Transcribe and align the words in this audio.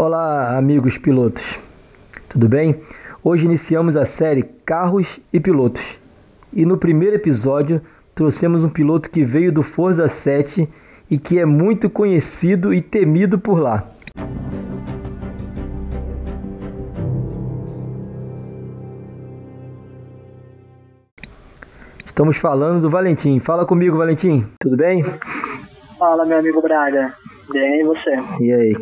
Olá, 0.00 0.56
amigos 0.56 0.96
pilotos. 0.98 1.42
Tudo 2.28 2.48
bem? 2.48 2.84
Hoje 3.20 3.44
iniciamos 3.44 3.96
a 3.96 4.06
série 4.10 4.44
Carros 4.64 5.04
e 5.32 5.40
Pilotos. 5.40 5.82
E 6.52 6.64
no 6.64 6.78
primeiro 6.78 7.16
episódio 7.16 7.82
trouxemos 8.14 8.62
um 8.62 8.68
piloto 8.68 9.10
que 9.10 9.24
veio 9.24 9.50
do 9.50 9.64
Forza 9.64 10.08
7 10.22 10.68
e 11.10 11.18
que 11.18 11.36
é 11.36 11.44
muito 11.44 11.90
conhecido 11.90 12.72
e 12.72 12.80
temido 12.80 13.40
por 13.40 13.58
lá. 13.58 13.88
Estamos 22.06 22.36
falando 22.36 22.82
do 22.82 22.88
Valentim. 22.88 23.40
Fala 23.40 23.66
comigo, 23.66 23.98
Valentim. 23.98 24.46
Tudo 24.60 24.76
bem? 24.76 25.04
Fala, 25.98 26.24
meu 26.24 26.38
amigo 26.38 26.62
Braga. 26.62 27.12
Bem, 27.52 27.80
e 27.80 27.84
você? 27.84 28.10
E 28.40 28.52
aí? 28.52 28.76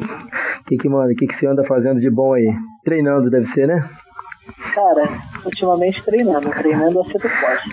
O 0.67 0.69
que 0.69 0.77
que 0.79 0.89
manda? 0.89 1.13
O 1.13 1.15
que 1.15 1.29
que 1.29 1.39
você 1.39 1.47
anda 1.47 1.63
fazendo 1.65 2.01
de 2.01 2.11
bom 2.11 2.35
aí? 2.35 2.53
Treinando, 2.85 3.31
deve 3.31 3.47
ser, 3.53 3.69
né? 3.69 3.89
Cara, 4.75 5.09
ultimamente 5.45 6.05
treinando, 6.05 6.51
treinando 6.51 7.01
a 7.01 7.05
Seto 7.05 7.29
Forte. 7.29 7.71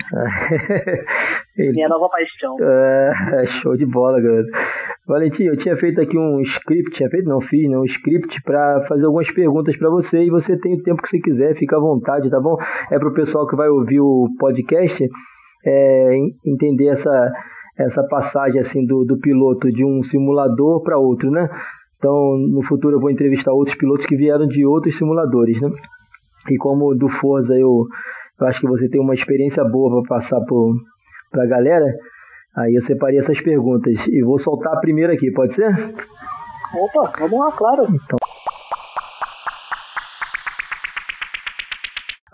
Minha 1.72 1.88
nova 1.88 2.08
paixão. 2.08 2.56
É, 2.60 3.46
show 3.60 3.76
de 3.76 3.84
bola, 3.84 4.20
garoto. 4.20 4.48
Valentim, 5.08 5.42
eu 5.42 5.56
tinha 5.58 5.76
feito 5.76 6.00
aqui 6.00 6.16
um 6.16 6.40
script, 6.40 6.96
tinha 6.96 7.10
feito, 7.10 7.28
não 7.28 7.40
fiz, 7.40 7.68
né? 7.68 7.76
Um 7.76 7.84
script 7.84 8.40
para 8.44 8.86
fazer 8.86 9.06
algumas 9.06 9.28
perguntas 9.34 9.76
para 9.76 9.90
você 9.90 10.22
e 10.22 10.30
você 10.30 10.56
tem 10.58 10.74
o 10.74 10.82
tempo 10.84 11.02
que 11.02 11.10
você 11.10 11.18
quiser, 11.18 11.56
fica 11.56 11.76
à 11.76 11.80
vontade, 11.80 12.30
tá 12.30 12.40
bom? 12.40 12.56
É 12.92 12.98
pro 12.98 13.12
pessoal 13.12 13.46
que 13.48 13.56
vai 13.56 13.68
ouvir 13.68 14.00
o 14.00 14.28
podcast 14.38 15.04
é, 15.66 16.16
entender 16.46 16.86
essa, 16.86 17.32
essa 17.76 18.02
passagem 18.08 18.60
assim 18.60 18.86
do, 18.86 19.04
do 19.04 19.18
piloto 19.18 19.68
de 19.70 19.84
um 19.84 20.02
simulador 20.04 20.80
para 20.84 20.96
outro, 20.96 21.28
né? 21.30 21.48
Então, 22.04 22.36
no 22.36 22.62
futuro 22.64 22.96
eu 22.96 23.00
vou 23.00 23.10
entrevistar 23.10 23.50
outros 23.50 23.78
pilotos 23.78 24.04
que 24.04 24.14
vieram 24.14 24.46
de 24.46 24.66
outros 24.66 24.94
simuladores, 24.98 25.58
né? 25.58 25.70
E 26.50 26.58
como 26.58 26.94
do 26.94 27.08
Forza 27.18 27.54
eu, 27.54 27.86
eu 28.38 28.46
acho 28.46 28.60
que 28.60 28.66
você 28.66 28.90
tem 28.90 29.00
uma 29.00 29.14
experiência 29.14 29.64
boa 29.64 30.02
para 30.02 30.20
passar 30.20 30.38
para 31.30 31.44
a 31.44 31.46
galera, 31.46 31.86
aí 32.58 32.74
eu 32.74 32.84
separei 32.84 33.20
essas 33.20 33.42
perguntas 33.42 33.94
e 34.08 34.22
vou 34.22 34.38
soltar 34.40 34.76
a 34.76 34.80
primeira 34.80 35.14
aqui, 35.14 35.32
pode 35.32 35.54
ser? 35.54 35.70
Opa, 36.74 37.10
vamos 37.20 37.38
lá, 37.38 37.52
claro. 37.52 37.84
Então. 37.84 38.18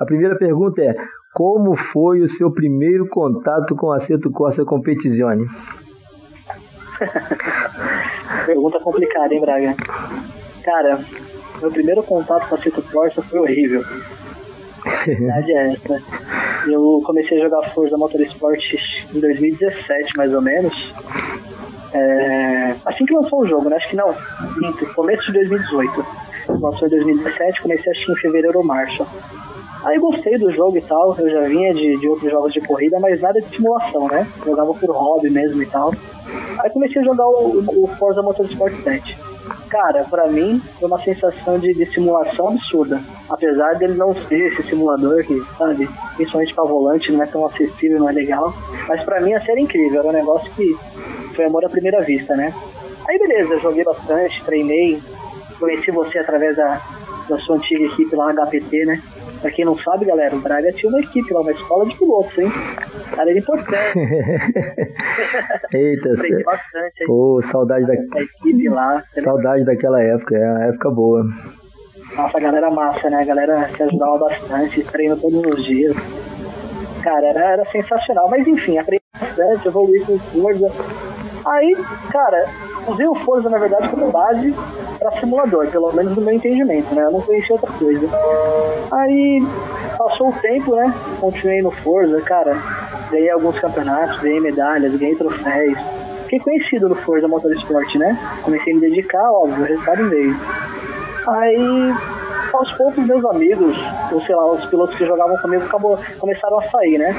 A 0.01 0.05
primeira 0.05 0.37
pergunta 0.37 0.83
é: 0.83 0.97
como 1.33 1.77
foi 1.93 2.23
o 2.23 2.31
seu 2.39 2.51
primeiro 2.51 3.07
contato 3.09 3.77
com 3.77 3.93
a 3.93 4.05
Seto 4.05 4.33
Corsa 4.33 4.65
Competizione? 4.65 5.47
Pergunta 8.47 8.81
complicada, 8.81 9.35
hein, 9.35 9.41
Braga? 9.41 9.75
Cara, 10.63 11.01
meu 11.61 11.71
primeiro 11.71 12.03
contato 12.03 12.49
com 12.49 12.55
a 12.55 12.59
Seto 12.59 12.83
Corsa 12.83 13.23
foi 13.23 13.39
horrível. 13.41 13.83
A 14.85 15.05
verdade 15.05 15.53
é 15.53 15.73
essa. 15.73 16.03
Eu 16.67 17.01
comecei 17.05 17.39
a 17.39 17.45
jogar 17.45 17.71
Forza 17.71 17.97
Motorsport 17.97 18.61
em 19.15 19.21
2017, 19.21 20.17
mais 20.17 20.33
ou 20.33 20.41
menos. 20.41 20.95
É... 21.93 22.75
Assim 22.87 23.05
que 23.05 23.15
lançou 23.15 23.41
o 23.41 23.47
jogo, 23.47 23.69
né? 23.69 23.77
Acho 23.77 23.89
que 23.91 23.97
não. 23.97 24.15
Começo 24.95 25.27
de 25.27 25.33
2018. 25.33 26.07
Lançou 26.49 26.89
em 26.89 26.91
2017, 26.91 27.63
comecei 27.63 27.93
acho 27.93 28.07
que 28.07 28.13
em 28.13 28.17
fevereiro 28.17 28.59
ou 28.59 28.65
março. 28.65 29.07
Aí 29.85 29.99
gostei 29.99 30.37
do 30.39 30.53
jogo 30.53 30.77
e 30.77 30.83
tal, 30.83 31.17
eu 31.19 31.31
já 31.31 31.41
vinha 31.43 31.73
de, 31.73 31.97
de 31.99 32.09
outros 32.09 32.31
jogos 32.31 32.53
de 32.53 32.61
corrida, 32.61 32.99
mas 33.01 33.21
nada 33.21 33.41
de 33.41 33.57
simulação, 33.57 34.09
né? 34.09 34.27
Jogava 34.45 34.75
por 34.75 34.91
hobby 34.91 35.31
mesmo 35.31 35.63
e 35.63 35.67
tal. 35.67 35.93
Aí 36.59 36.71
comecei 36.71 37.01
a 37.01 37.05
jogar 37.05 37.27
o, 37.27 37.85
o 37.85 37.89
Forza 37.99 38.23
Motorsport 38.23 38.75
7. 38.83 39.19
Cara, 39.69 40.05
pra 40.05 40.27
mim 40.29 40.61
foi 40.79 40.89
uma 40.89 41.03
sensação 41.03 41.59
de, 41.59 41.73
de 41.75 41.87
simulação 41.93 42.49
absurda. 42.49 43.01
Apesar 43.29 43.75
dele 43.75 43.95
não 43.95 44.15
ser 44.27 44.53
esse 44.53 44.63
simulador 44.69 45.25
que, 45.25 45.41
sabe, 45.57 45.89
principalmente 46.17 46.55
pra 46.55 46.65
volante, 46.65 47.13
não 47.13 47.23
é 47.23 47.27
tão 47.27 47.47
acessível, 47.47 47.99
não 47.99 48.09
é 48.09 48.13
legal. 48.13 48.53
Mas 48.89 49.03
pra 49.05 49.21
mim 49.21 49.33
a 49.33 49.41
série 49.45 49.61
é 49.61 49.63
incrível, 49.63 50.01
era 50.01 50.09
um 50.09 50.13
negócio 50.13 50.51
que 50.53 50.77
foi 51.35 51.45
amor 51.45 51.65
à 51.65 51.69
primeira 51.69 52.03
vista, 52.03 52.35
né? 52.37 52.53
Aí 53.09 53.19
beleza, 53.19 53.59
joguei 53.61 53.85
bastante, 53.85 54.45
treinei, 54.45 55.01
conheci 55.59 55.91
você 55.91 56.19
através 56.19 56.57
da, 56.57 56.81
da 57.29 57.39
sua 57.39 57.57
antiga 57.57 57.85
equipe 57.85 58.15
lá, 58.15 58.33
HPT, 58.33 58.85
né? 58.85 59.03
Pra 59.41 59.51
quem 59.51 59.65
não 59.65 59.77
sabe, 59.79 60.05
galera, 60.05 60.37
o 60.37 60.41
Braga 60.41 60.71
tinha 60.73 60.91
uma 60.91 61.01
equipe 61.01 61.33
lá, 61.33 61.41
uma 61.41 61.53
escola 61.53 61.87
de 61.87 61.97
pilotos, 61.97 62.39
hein? 62.39 62.51
Cara, 63.15 63.31
era 63.31 63.39
importante. 63.39 63.99
Eita, 65.73 66.13
Aprendi 66.13 66.45
bastante? 66.45 67.07
Pô, 67.07 67.43
saudade 67.51 67.87
da... 67.87 67.93
A 67.93 68.23
equipe 68.23 68.69
lá. 68.69 69.03
Saudade 69.25 69.65
daquela 69.65 70.03
época, 70.03 70.37
é 70.37 70.51
uma 70.51 70.65
época 70.67 70.91
boa. 70.91 71.25
Nossa, 72.17 72.37
a 72.37 72.41
galera 72.41 72.71
massa, 72.71 73.09
né? 73.09 73.23
A 73.23 73.25
galera 73.25 73.71
que 73.75 73.83
ajudava 73.83 74.19
bastante, 74.19 74.85
treino 74.85 75.17
todos 75.17 75.45
os 75.47 75.65
dias. 75.65 75.97
Cara, 77.03 77.27
era, 77.29 77.53
era 77.53 77.65
sensacional. 77.71 78.29
Mas 78.29 78.47
enfim, 78.47 78.77
aprendi 78.79 79.03
bastante, 79.19 79.69
evoluí 79.69 80.01
com 80.05 80.19
Forza. 80.19 80.71
Aí, 81.47 81.77
cara, 82.11 82.49
usei 82.87 83.07
o 83.07 83.15
Forza, 83.25 83.49
na 83.49 83.59
verdade, 83.59 83.89
como 83.89 84.11
base 84.11 84.55
para 84.99 85.21
simulador, 85.21 85.67
pelo 85.69 85.93
menos 85.93 86.15
no 86.17 86.23
meu 86.23 86.35
entendimento, 86.35 86.95
né? 86.95 87.05
Eu 87.05 87.13
não 87.13 87.21
conhecia 87.23 87.55
outra 87.55 87.71
coisa. 87.73 88.09
Aí, 88.93 89.43
passou 89.97 90.29
o 90.29 90.41
tempo, 90.41 90.75
né? 90.75 90.93
Continuei 91.21 91.63
no 91.63 91.71
Forza, 91.71 92.21
cara. 92.23 92.57
Ganhei 93.11 93.31
alguns 93.31 93.59
campeonatos, 93.59 94.21
ganhei 94.21 94.41
medalhas, 94.41 94.97
ganhei 94.97 95.17
troféus. 95.17 95.79
Fiquei 96.25 96.41
conhecido 96.41 96.89
no 96.89 96.95
Forza 96.95 97.27
Motorsport, 97.27 97.95
né? 97.97 98.17
Comecei 98.43 98.73
a 98.73 98.77
me 98.77 98.83
dedicar, 98.83 99.33
óbvio, 99.33 99.63
o 99.63 99.67
resultado 99.67 100.09
veio. 100.09 100.37
Aí, 101.27 101.95
aos 102.59 102.73
poucos, 102.77 103.07
meus 103.07 103.25
amigos, 103.25 103.77
ou 104.13 104.21
sei 104.23 104.35
lá, 104.35 104.53
os 104.53 104.65
pilotos 104.67 104.97
que 104.97 105.05
jogavam 105.05 105.37
comigo 105.39 105.65
acabou, 105.65 105.99
começaram 106.19 106.59
a 106.59 106.71
sair, 106.71 106.99
né? 106.99 107.15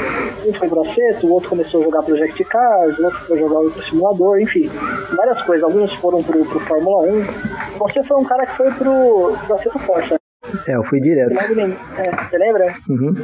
Um 0.46 0.54
foi 0.54 0.70
pro 0.70 0.82
Aceto, 0.82 1.28
o 1.28 1.34
outro 1.34 1.50
começou 1.50 1.82
a 1.82 1.84
jogar 1.86 2.04
Project 2.04 2.44
Cars, 2.46 3.00
o 3.00 3.06
outro 3.06 3.20
foi 3.26 3.40
jogar 3.40 3.60
outro 3.60 3.84
simulador, 3.84 4.40
enfim, 4.40 4.70
várias 5.16 5.42
coisas. 5.44 5.64
Alguns 5.64 5.94
foram 5.96 6.24
pro, 6.24 6.46
pro 6.46 6.60
Fórmula 6.62 7.04
1. 7.04 7.78
Você 7.80 8.04
foi 8.04 8.18
um 8.18 8.26
cara 8.26 8.46
que 8.46 8.58
foi 8.58 8.72
pro, 8.72 9.38
pro 9.46 9.56
Aceto 9.56 9.80
Força. 9.80 10.22
É, 10.68 10.76
eu 10.76 10.84
fui 10.86 11.00
direto. 11.00 11.34
Logo 11.34 11.60
é, 11.98 12.30
você 12.30 12.38
lembra? 12.38 12.76
Uhum. 12.90 13.16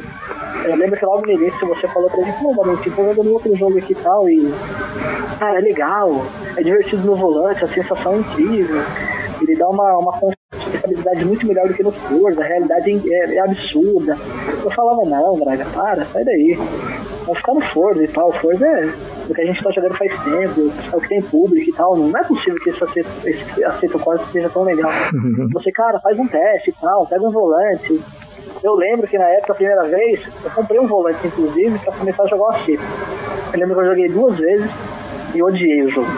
Eu 0.64 0.76
lembro 0.76 0.98
que 0.98 1.04
logo 1.04 1.26
no 1.26 1.32
início 1.32 1.66
você 1.66 1.86
falou 1.88 2.08
pra 2.10 2.24
mim, 2.24 2.32
pô, 2.40 2.54
Valentim, 2.54 2.90
tô 2.90 3.04
jogando 3.04 3.32
outro 3.32 3.56
jogo 3.56 3.78
aqui 3.78 3.92
e 3.92 3.96
tal, 3.96 4.28
e. 4.28 4.52
Ah, 5.40 5.54
é 5.56 5.60
legal, 5.60 6.10
é 6.56 6.62
divertido 6.62 7.02
no 7.04 7.16
volante, 7.16 7.64
a 7.64 7.68
sensação 7.68 8.14
é 8.14 8.18
incrível. 8.18 8.82
Ele 9.40 9.56
dá 9.56 9.68
uma, 9.68 9.98
uma 9.98 10.12
estabilidade 10.88 11.24
muito 11.24 11.46
melhor 11.46 11.68
do 11.68 11.74
que 11.74 11.82
no 11.82 11.92
Forza, 11.92 12.40
a 12.40 12.46
realidade 12.46 13.02
é, 13.12 13.34
é, 13.34 13.40
absurda. 13.40 14.16
Eu 14.64 14.70
falava, 14.70 15.04
não, 15.04 15.38
Braga, 15.38 15.66
para, 15.66 16.04
sai 16.06 16.24
daí. 16.24 16.56
Vamos 17.24 17.38
ficar 17.38 17.54
no 17.54 17.60
Forza 17.66 18.02
e 18.02 18.08
tal. 18.08 18.28
O 18.28 18.32
Forza 18.34 18.66
é 18.66 18.94
o 19.28 19.34
que 19.34 19.42
a 19.42 19.46
gente 19.46 19.62
tá 19.62 19.70
jogando 19.70 19.96
faz 19.96 20.12
tempo, 20.24 20.72
é 20.92 20.96
o 20.96 21.00
que 21.00 21.08
tem 21.08 21.22
público 21.22 21.70
e 21.70 21.72
tal. 21.74 21.96
Não 21.96 22.18
é 22.18 22.24
possível 22.24 22.58
que 22.62 22.70
esse 22.70 22.82
aceito, 22.82 23.08
esse 23.24 23.64
aceito 23.64 23.98
Corsa 23.98 24.24
seja 24.32 24.48
tão 24.50 24.62
legal. 24.62 24.90
Você, 25.52 25.70
cara, 25.72 26.00
faz 26.00 26.18
um 26.18 26.26
teste 26.26 26.70
e 26.70 26.74
tal, 26.80 27.06
pega 27.06 27.26
um 27.26 27.30
volante. 27.30 28.00
Eu 28.62 28.74
lembro 28.74 29.06
que 29.06 29.18
na 29.18 29.28
época, 29.28 29.52
a 29.52 29.56
primeira 29.56 29.84
vez, 29.84 30.20
eu 30.42 30.50
comprei 30.50 30.80
um 30.80 30.86
volante, 30.86 31.26
inclusive, 31.26 31.78
pra 31.80 31.92
começar 31.92 32.22
a 32.24 32.26
jogar 32.26 32.42
o 32.42 32.50
aceito. 32.50 32.82
Eu 33.52 33.60
lembro 33.60 33.74
que 33.74 33.80
eu 33.82 33.88
joguei 33.88 34.08
duas 34.08 34.36
vezes 34.36 34.70
e 35.34 35.42
odiei 35.42 35.82
o 35.82 35.90
jogo 35.90 36.08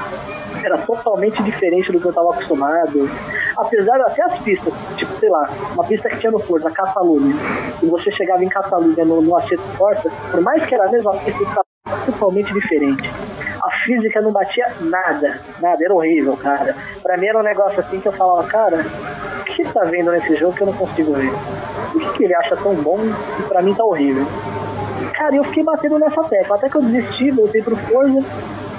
era 0.66 0.78
totalmente 0.78 1.42
diferente 1.42 1.92
do 1.92 2.00
que 2.00 2.06
eu 2.06 2.10
estava 2.10 2.30
acostumado. 2.32 3.08
Apesar 3.56 4.00
até 4.02 4.22
as 4.22 4.38
pistas, 4.40 4.72
tipo, 4.96 5.12
sei 5.18 5.28
lá, 5.28 5.48
uma 5.72 5.84
pista 5.84 6.08
que 6.08 6.18
tinha 6.18 6.32
no 6.32 6.38
Forza, 6.40 6.70
Catalunha, 6.70 7.34
e 7.82 7.86
você 7.86 8.10
chegava 8.12 8.44
em 8.44 8.48
Catalunha 8.48 9.04
no, 9.04 9.20
no 9.20 9.36
Aceto 9.36 9.62
Forza, 9.76 10.10
por 10.30 10.40
mais 10.40 10.64
que 10.66 10.74
era 10.74 10.86
a 10.86 10.90
mesma 10.90 11.12
pista, 11.18 11.42
estava 11.42 11.64
totalmente 12.06 12.52
diferente. 12.52 13.10
A 13.62 13.70
física 13.84 14.20
não 14.20 14.32
batia 14.32 14.66
nada, 14.80 15.40
nada, 15.60 15.84
era 15.84 15.94
horrível, 15.94 16.36
cara. 16.36 16.74
Pra 17.02 17.16
mim 17.16 17.26
era 17.26 17.38
um 17.38 17.42
negócio 17.42 17.80
assim 17.80 18.00
que 18.00 18.08
eu 18.08 18.12
falava, 18.12 18.46
cara, 18.48 18.84
o 19.40 19.44
que 19.44 19.64
tá 19.64 19.84
vendo 19.84 20.10
nesse 20.12 20.36
jogo 20.36 20.54
que 20.54 20.62
eu 20.62 20.66
não 20.66 20.74
consigo 20.74 21.12
ver? 21.12 21.30
O 21.94 21.98
que, 21.98 22.12
que 22.12 22.24
ele 22.24 22.34
acha 22.34 22.56
tão 22.56 22.74
bom 22.74 22.98
e 23.38 23.42
pra 23.42 23.62
mim 23.62 23.74
tá 23.74 23.84
horrível? 23.84 24.26
Cara, 25.14 25.36
eu 25.36 25.44
fiquei 25.44 25.62
batendo 25.62 25.98
nessa 25.98 26.22
tecla, 26.24 26.56
até 26.56 26.68
que 26.68 26.76
eu 26.76 26.82
desisti, 26.82 27.30
voltei 27.30 27.62
pro 27.62 27.76
Forza, 27.76 28.24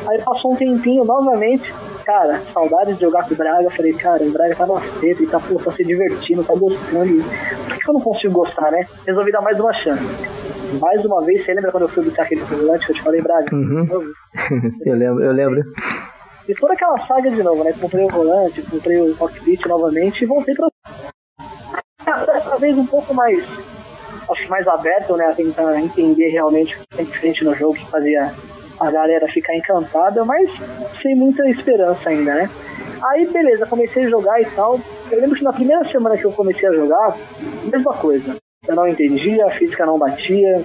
Aí 0.08 0.22
passou 0.24 0.54
um 0.54 0.56
tempinho 0.56 1.04
novamente. 1.06 1.72
Cara, 2.06 2.42
saudade 2.54 2.94
de 2.94 3.02
jogar 3.02 3.28
com 3.28 3.34
o 3.34 3.38
Braga. 3.38 3.70
Falei, 3.72 3.94
cara, 3.94 4.24
o 4.24 4.32
Braga 4.32 4.56
tá 4.56 4.66
no 4.66 4.78
acerto 4.78 5.24
e 5.24 5.28
tá, 5.28 5.40
pô, 5.40 5.56
tá 5.60 5.72
se 5.74 5.84
divertindo, 5.84 6.44
tá 6.44 6.54
gostando. 6.56 7.24
Por 7.68 7.78
que 7.78 7.90
eu 7.90 7.94
não 7.94 8.02
consigo 8.02 8.34
gostar, 8.34 8.72
né? 8.72 8.88
Resolvi 9.06 9.32
dar 9.32 9.42
mais 9.42 9.60
uma 9.60 9.74
chance. 9.74 10.04
Mais 10.80 11.04
uma 11.06 11.24
vez, 11.24 11.46
você 11.46 11.54
lembra 11.54 11.72
quando 11.72 11.84
eu 11.84 11.90
fui 11.90 12.04
buscar 12.04 12.24
aquele 12.24 12.42
volante 12.42 12.86
que 12.86 12.92
eu 12.92 12.96
te 12.96 13.04
falei, 13.04 13.22
Braga? 13.22 13.56
Uhum. 13.56 13.88
eu 14.86 14.96
lembro, 14.96 15.24
eu 15.24 15.32
lembro. 15.32 15.64
E 16.48 16.56
toda 16.56 16.74
aquela 16.74 16.98
saga 17.06 17.30
de 17.30 17.44
novo, 17.44 17.64
né? 17.64 17.74
Comprei 17.80 18.04
o 18.04 18.10
volante, 18.10 18.62
comprei 18.64 19.00
o 19.00 19.16
cockpit 19.16 19.66
novamente 19.68 20.24
e 20.24 20.28
voltei 20.28 20.56
pra. 20.56 20.68
Dessa 22.26 22.58
vez 22.58 22.78
um 22.78 22.88
pouco 22.88 23.14
mais. 23.14 23.40
Acho 24.30 24.44
que 24.44 24.50
mais 24.50 24.68
aberto, 24.68 25.16
né? 25.16 25.26
A 25.26 25.36
tentar 25.36 25.80
entender 25.80 26.30
realmente 26.30 26.76
o 26.76 26.80
que 26.80 26.98
tem 26.98 27.06
diferente 27.06 27.44
no 27.44 27.56
jogo 27.56 27.76
que 27.76 27.90
fazia 27.90 28.34
a 28.82 28.92
galera 28.92 29.28
ficar 29.28 29.56
encantada, 29.56 30.26
mas 30.26 30.50
sem 31.02 31.16
muita 31.16 31.48
esperança 31.50 32.10
ainda, 32.10 32.34
né? 32.34 32.50
Aí, 33.04 33.28
beleza, 33.28 33.66
comecei 33.66 34.06
a 34.06 34.10
jogar 34.10 34.42
e 34.42 34.46
tal. 34.56 34.80
Eu 35.10 35.20
lembro 35.20 35.36
que 35.36 35.44
na 35.44 35.54
primeira 35.54 35.84
semana 35.90 36.18
que 36.18 36.26
eu 36.26 36.32
comecei 36.32 36.68
a 36.68 36.74
jogar, 36.74 37.16
mesma 37.64 37.94
coisa. 37.94 38.36
Eu 38.68 38.76
não 38.76 38.88
entendia, 38.88 39.46
a 39.46 39.52
física 39.52 39.86
não 39.86 39.98
batia. 39.98 40.64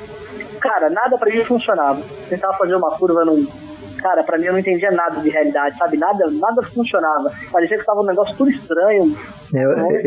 Cara, 0.61 0.91
nada 0.91 1.17
pra 1.17 1.31
mim 1.31 1.45
funcionava. 1.45 2.03
Tentava 2.29 2.57
fazer 2.59 2.75
uma 2.75 2.97
curva, 2.99 3.25
não, 3.25 3.47
cara, 4.07 4.23
pra 4.23 4.39
mim 4.39 4.45
eu 4.45 4.53
não 4.53 4.61
entendia 4.61 4.93
nada 4.93 5.21
de 5.21 5.29
realidade, 5.29 5.77
sabe? 5.77 5.97
Nada, 5.97 6.31
nada 6.31 6.63
funcionava. 6.73 7.33
Parecia 7.51 7.77
que 7.77 7.85
tava 7.85 8.03
um 8.03 8.07
negócio 8.07 8.37
tudo 8.37 8.51
estranho. 8.51 9.17
Eu, 9.53 9.71
eu, 9.73 9.99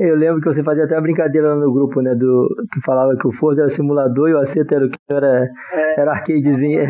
eu, 0.00 0.16
lembro 0.16 0.40
que 0.40 0.48
você 0.48 0.62
fazia 0.62 0.84
até 0.84 0.94
uma 0.94 1.02
brincadeira 1.02 1.48
lá 1.48 1.56
no 1.56 1.72
grupo, 1.72 2.00
né? 2.00 2.14
Do, 2.14 2.48
que 2.72 2.80
falava 2.84 3.16
que 3.16 3.26
o 3.26 3.32
Forza 3.32 3.62
era 3.62 3.74
simulador 3.74 4.28
e 4.28 4.34
o 4.34 4.38
Aceta 4.38 4.76
era 4.76 4.86
o 4.86 4.90
que 4.90 4.98
era, 5.10 5.48
é. 5.72 6.00
era 6.00 6.12
arcadezinho. 6.12 6.82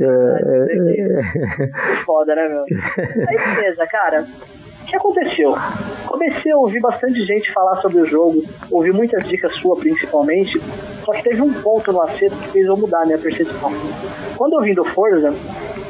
é, 0.00 0.04
é, 0.80 2.04
Foda, 2.04 2.34
né, 2.34 2.48
meu? 2.48 2.64
Aí 3.28 3.54
beleza, 3.56 3.86
cara 3.86 4.26
o 4.82 4.84
que 4.84 4.96
aconteceu? 4.96 5.54
Comecei 6.06 6.52
a 6.52 6.56
ouvir 6.56 6.80
bastante 6.80 7.24
gente 7.24 7.52
falar 7.52 7.80
sobre 7.80 8.00
o 8.00 8.06
jogo, 8.06 8.42
ouvi 8.70 8.92
muitas 8.92 9.26
dicas 9.28 9.54
sua 9.56 9.76
principalmente, 9.76 10.60
só 11.04 11.12
que 11.12 11.22
teve 11.22 11.40
um 11.40 11.52
ponto 11.62 11.92
no 11.92 12.02
acerto 12.02 12.36
que 12.36 12.48
fez 12.50 12.66
eu 12.66 12.76
mudar 12.76 13.02
a 13.02 13.06
minha 13.06 13.18
percepção. 13.18 13.72
Quando 14.36 14.54
eu 14.54 14.62
vim 14.62 14.74
do 14.74 14.84
Forza, 14.86 15.30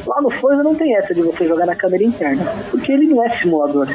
lá 0.06 0.22
no 0.22 0.30
Forza 0.30 0.62
não 0.62 0.74
tem 0.74 0.96
essa 0.96 1.14
de 1.14 1.22
você 1.22 1.46
jogar 1.46 1.66
na 1.66 1.74
câmera 1.74 2.04
interna, 2.04 2.44
porque 2.70 2.92
ele 2.92 3.06
não 3.06 3.24
é 3.24 3.30
simulador, 3.38 3.88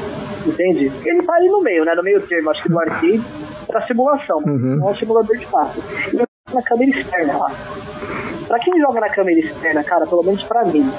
entende? 0.46 0.92
Ele 1.06 1.24
tá 1.24 1.34
ali 1.36 1.48
no 1.48 1.62
meio, 1.62 1.86
né, 1.86 1.94
no 1.96 2.04
meio 2.04 2.22
termo, 2.28 2.50
acho 2.50 2.64
que 2.64 2.70
do 2.70 2.80
arcade, 2.80 3.22
pra 3.68 3.86
simulação, 3.86 4.38
uhum. 4.38 4.78
não 4.78 4.90
é 4.90 4.92
um 4.92 4.96
simulador 4.96 5.38
de 5.38 5.46
fato. 5.46 5.80
Ele 6.12 6.24
na 6.54 6.62
câmera 6.64 6.92
externa 6.92 7.38
lá. 7.38 7.52
Pra 8.48 8.60
quem 8.60 8.80
joga 8.80 9.02
na 9.02 9.10
câmera 9.10 9.40
externa, 9.40 9.84
cara, 9.84 10.08
pelo 10.08 10.24
menos 10.24 10.42
pra 10.44 10.64
mim, 10.66 10.90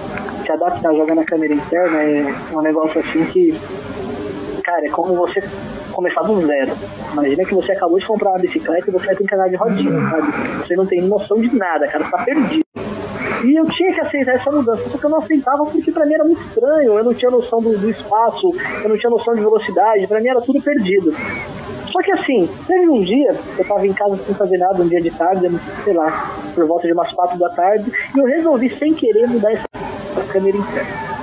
se 0.45 0.53
adaptar 0.53 0.91
a 0.91 0.95
jogar 0.95 1.15
na 1.15 1.25
câmera 1.25 1.55
interna 1.55 2.03
é 2.03 2.56
um 2.56 2.61
negócio 2.61 3.00
assim 3.00 3.25
que. 3.27 3.59
Cara, 4.62 4.85
é 4.85 4.91
como 4.91 5.15
você 5.15 5.43
começar 5.93 6.21
do 6.23 6.47
zero. 6.47 6.77
Imagina 7.12 7.45
que 7.45 7.55
você 7.55 7.73
acabou 7.73 7.99
de 7.99 8.06
comprar 8.06 8.31
uma 8.31 8.39
bicicleta 8.39 8.89
e 8.89 8.93
você 8.93 9.06
vai 9.06 9.17
ter 9.17 9.27
que 9.27 9.35
andar 9.35 9.49
de 9.49 9.56
rodinha, 9.56 10.11
sabe? 10.11 10.33
Você 10.59 10.77
não 10.77 10.87
tem 10.87 11.00
noção 11.00 11.41
de 11.41 11.56
nada, 11.56 11.89
cara, 11.89 12.05
você 12.05 12.11
tá 12.11 12.25
perdido. 12.25 12.62
E 13.45 13.59
eu 13.59 13.67
tinha 13.67 13.94
que 13.94 14.01
aceitar 14.01 14.35
essa 14.35 14.51
mudança, 14.51 14.89
só 14.91 14.99
que 14.99 15.05
eu 15.05 15.11
não 15.11 15.19
aceitava 15.19 15.65
porque 15.65 15.91
pra 15.91 16.05
mim 16.05 16.15
era 16.15 16.25
muito 16.25 16.43
estranho, 16.43 16.99
eu 16.99 17.05
não 17.05 17.15
tinha 17.15 17.31
noção 17.31 17.61
do, 17.62 17.79
do 17.79 17.89
espaço, 17.89 18.51
eu 18.83 18.89
não 18.89 18.99
tinha 18.99 19.11
noção 19.11 19.35
de 19.35 19.41
velocidade, 19.41 20.06
pra 20.06 20.21
mim 20.21 20.29
era 20.29 20.41
tudo 20.41 20.61
perdido. 20.61 21.15
Só 21.93 22.00
que 22.02 22.12
assim, 22.12 22.49
teve 22.67 22.88
um 22.88 23.02
dia, 23.02 23.35
eu 23.58 23.64
tava 23.67 23.87
em 23.87 23.93
casa 23.93 24.17
sem 24.19 24.35
fazer 24.35 24.58
nada, 24.58 24.82
um 24.82 24.88
dia 24.88 25.00
de 25.00 25.11
tarde, 25.11 25.49
sei 25.85 25.94
lá, 25.94 26.37
por 26.55 26.67
volta 26.67 26.87
de 26.87 26.93
umas 26.93 27.12
quatro 27.12 27.38
da 27.38 27.49
tarde, 27.50 27.90
e 28.14 28.19
eu 28.19 28.25
resolvi 28.25 28.76
sem 28.79 28.94
querer 28.94 29.26
mudar 29.26 29.52
essa 29.52 29.67
câmera 30.32 30.56
interna. 30.56 31.19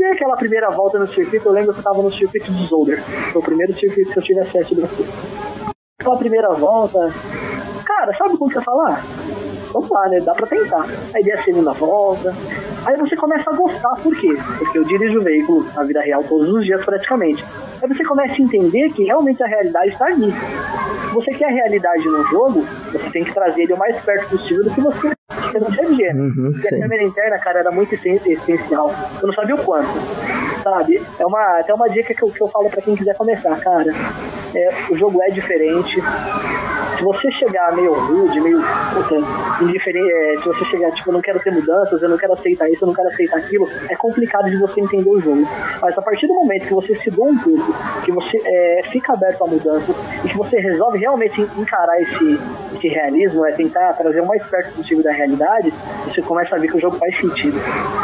E 0.00 0.04
aquela 0.04 0.36
primeira 0.36 0.70
volta 0.70 0.98
no 0.98 1.08
circuito, 1.08 1.46
eu 1.46 1.52
lembro 1.52 1.72
que 1.72 1.80
eu 1.80 1.84
tava 1.84 2.02
no 2.02 2.12
circuito 2.12 2.50
de 2.50 2.66
Zolder. 2.66 3.02
Foi 3.32 3.40
o 3.40 3.44
primeiro 3.44 3.74
circuito 3.74 4.12
que 4.12 4.18
eu 4.18 4.22
tive 4.22 4.40
acesso 4.40 4.74
do 4.74 4.82
Brasil. 4.82 5.06
Aquela 6.00 6.18
primeira 6.18 6.52
volta, 6.52 6.98
cara, 7.84 8.16
sabe 8.16 8.36
como 8.36 8.50
que 8.50 8.58
eu 8.58 8.62
falar? 8.62 9.04
Vamos 9.72 9.90
lá, 9.90 10.08
né? 10.08 10.20
Dá 10.20 10.34
pra 10.34 10.46
tentar. 10.46 10.86
Aí 11.14 11.22
dei 11.22 11.32
a 11.32 11.42
segunda 11.42 11.72
volta. 11.72 12.34
Aí 12.86 12.96
você 12.96 13.16
começa 13.16 13.50
a 13.50 13.56
gostar, 13.56 13.96
por 14.02 14.14
quê? 14.14 14.36
Porque 14.58 14.78
eu 14.78 14.84
dirijo 14.84 15.20
o 15.20 15.24
veículo 15.24 15.64
na 15.74 15.82
vida 15.84 16.00
real 16.02 16.22
todos 16.24 16.48
os 16.48 16.64
dias 16.64 16.84
praticamente. 16.84 17.44
Aí 17.82 17.88
você 17.88 18.04
começa 18.04 18.34
a 18.34 18.40
entender 18.40 18.90
que 18.90 19.04
realmente 19.04 19.42
a 19.42 19.46
realidade 19.46 19.88
está 19.90 20.06
ali. 20.06 20.30
Se 20.30 21.14
você 21.14 21.30
quer 21.32 21.46
a 21.46 21.52
realidade 21.52 22.04
no 22.06 22.24
jogo, 22.28 22.64
você 22.92 23.10
tem 23.10 23.24
que 23.24 23.32
trazer 23.32 23.62
ele 23.62 23.72
o 23.72 23.78
mais 23.78 24.00
perto 24.04 24.30
possível 24.30 24.64
do 24.64 24.70
que 24.70 24.80
você 24.80 25.14
quer 25.52 25.94
dia. 25.94 26.14
Uhum, 26.14 26.52
e 26.62 26.68
a 26.68 26.80
câmera 26.80 27.02
interna, 27.02 27.38
cara, 27.38 27.60
era 27.60 27.70
muito 27.70 27.94
essencial. 27.94 28.90
Eu 29.20 29.26
não 29.26 29.34
sabia 29.34 29.54
o 29.54 29.64
quanto, 29.64 29.88
sabe? 30.62 31.02
É 31.18 31.26
uma, 31.26 31.60
até 31.60 31.72
uma 31.72 31.88
dica 31.88 32.14
que 32.14 32.22
eu, 32.22 32.30
que 32.30 32.42
eu 32.42 32.48
falo 32.48 32.68
para 32.70 32.82
quem 32.82 32.96
quiser 32.96 33.16
começar, 33.16 33.58
cara. 33.60 33.92
É, 34.54 34.92
o 34.92 34.96
jogo 34.96 35.20
é 35.22 35.30
diferente. 35.30 36.00
Se 36.96 37.02
você 37.02 37.30
chegar 37.32 37.74
meio 37.74 37.92
rude, 37.92 38.40
meio 38.40 38.58
puta, 38.58 39.64
indiferente, 39.64 40.12
é, 40.12 40.36
se 40.40 40.44
você 40.46 40.64
chegar, 40.66 40.90
tipo, 40.92 41.10
eu 41.10 41.14
não 41.14 41.20
quero 41.20 41.40
ter 41.40 41.50
mudanças, 41.50 42.00
eu 42.00 42.08
não 42.08 42.16
quero 42.16 42.34
aceitar 42.34 42.68
isso, 42.70 42.84
eu 42.84 42.86
não 42.86 42.94
quero 42.94 43.08
aceitar 43.08 43.38
aquilo, 43.38 43.68
é 43.88 43.96
complicado 43.96 44.48
de 44.48 44.56
você 44.58 44.80
entender 44.80 45.10
o 45.10 45.20
jogo. 45.20 45.42
Mas 45.80 45.98
a 45.98 46.02
partir 46.02 46.26
do 46.26 46.34
momento 46.34 46.66
que 46.66 46.74
você 46.74 46.94
se 46.96 47.10
doa 47.10 47.26
um 47.26 47.38
pouco, 47.38 47.63
que 48.04 48.12
você 48.12 48.40
é, 48.44 48.82
fica 48.90 49.12
aberto 49.12 49.44
a 49.44 49.46
mudanças 49.46 49.96
e 50.24 50.28
que 50.28 50.36
você 50.36 50.58
resolve 50.58 50.98
realmente 50.98 51.40
encarar 51.40 52.00
esse, 52.02 52.40
esse 52.76 52.88
realismo, 52.88 53.44
é 53.46 53.52
tentar 53.52 53.92
trazer 53.94 54.20
o 54.20 54.26
mais 54.26 54.44
perto 54.46 54.74
possível 54.74 55.02
da 55.02 55.12
realidade, 55.12 55.72
você 56.06 56.22
começa 56.22 56.54
a 56.54 56.58
ver 56.58 56.68
que 56.68 56.76
o 56.76 56.80
jogo 56.80 56.96
faz 56.98 57.16
sentido. 57.18 57.58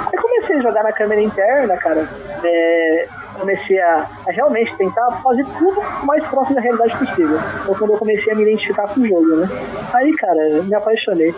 Aí 0.06 0.18
comecei 0.18 0.56
a 0.56 0.60
jogar 0.62 0.82
na 0.82 0.92
câmera 0.92 1.20
interna, 1.20 1.76
cara. 1.76 2.08
É, 2.42 3.06
comecei 3.38 3.78
a, 3.80 4.06
a, 4.26 4.30
realmente 4.30 4.76
tentar 4.76 5.20
fazer 5.22 5.44
tudo 5.58 5.80
o 5.80 6.06
mais 6.06 6.24
próximo 6.28 6.56
da 6.56 6.60
realidade 6.60 6.96
possível. 6.98 7.38
Foi 7.66 7.74
quando 7.76 7.92
eu 7.92 7.98
comecei 7.98 8.32
a 8.32 8.36
me 8.36 8.42
identificar 8.42 8.88
com 8.88 9.00
o 9.00 9.06
jogo, 9.06 9.36
né? 9.36 9.48
Aí, 9.92 10.12
cara, 10.16 10.62
me 10.62 10.74
apaixonei. 10.74 11.34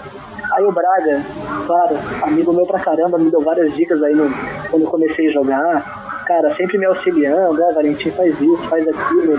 Aí 0.53 0.65
o 0.65 0.73
Braga, 0.73 1.23
claro, 1.67 1.97
amigo 2.23 2.53
meu 2.53 2.67
pra 2.67 2.81
caramba, 2.81 3.19
me 3.19 3.31
deu 3.31 3.41
várias 3.41 3.73
dicas 3.75 4.03
aí 4.03 4.15
no, 4.15 4.31
quando 4.71 4.83
eu 4.83 4.91
comecei 4.91 5.29
a 5.29 5.33
jogar. 5.33 6.02
Cara, 6.27 6.55
sempre 6.57 6.79
me 6.79 6.87
auxiliando, 6.87 7.63
ó, 7.63 7.71
oh, 7.71 7.75
Valentim 7.75 8.11
faz 8.11 8.35
isso, 8.41 8.69
faz 8.69 8.87
aquilo. 8.89 9.35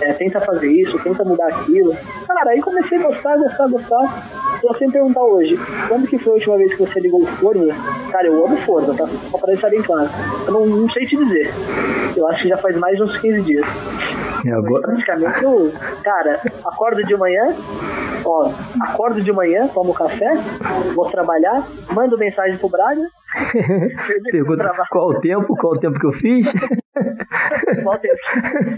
É, 0.00 0.12
tenta 0.14 0.40
fazer 0.40 0.66
isso, 0.66 0.98
tenta 1.04 1.24
mudar 1.24 1.46
aquilo. 1.48 1.96
Cara, 2.26 2.50
aí 2.50 2.60
comecei 2.60 2.98
a 2.98 3.02
gostar, 3.02 3.36
gostar, 3.36 3.68
gostar. 3.68 4.58
Se 4.60 4.66
você 4.66 4.86
me 4.86 4.92
perguntar 4.92 5.22
hoje, 5.22 5.56
quando 5.88 6.06
que 6.08 6.18
foi 6.18 6.32
a 6.32 6.34
última 6.34 6.56
vez 6.58 6.74
que 6.74 6.84
você 6.84 7.00
ligou 7.00 7.22
o 7.22 7.26
Forza? 7.26 7.72
Cara, 8.10 8.26
eu 8.26 8.44
amo 8.44 8.56
Forza, 8.58 8.92
tá? 8.94 9.06
Só 9.30 9.38
pra 9.38 9.52
deixar 9.52 9.70
bem 9.70 9.82
claro. 9.82 10.10
Eu 10.46 10.52
não, 10.52 10.66
não 10.66 10.90
sei 10.90 11.06
te 11.06 11.16
dizer. 11.16 11.52
Eu 12.16 12.26
acho 12.28 12.42
que 12.42 12.48
já 12.48 12.56
faz 12.58 12.76
mais 12.76 12.96
de 12.96 13.04
uns 13.04 13.16
15 13.18 13.42
dias. 13.42 13.66
É 14.44 14.50
agora... 14.52 14.82
Praticamente 14.82 15.44
eu, 15.44 15.72
cara, 16.02 16.40
acordo 16.64 17.02
de 17.04 17.16
manhã, 17.16 17.54
ó, 18.28 18.50
acordo 18.80 19.22
de 19.22 19.32
manhã, 19.32 19.68
tomo 19.68 19.94
café, 19.94 20.30
vou 20.94 21.10
trabalhar, 21.10 21.66
mando 21.92 22.18
mensagem 22.18 22.58
pro 22.58 22.68
Braga. 22.68 23.02
Pergunta 24.30 24.72
qual 24.90 25.08
o 25.08 25.20
tempo, 25.20 25.56
qual 25.56 25.72
o 25.74 25.78
tempo 25.78 25.98
que 25.98 26.06
eu 26.06 26.12
fiz. 26.12 26.46
qual 27.82 27.96
o 27.96 27.98
tempo, 27.98 28.16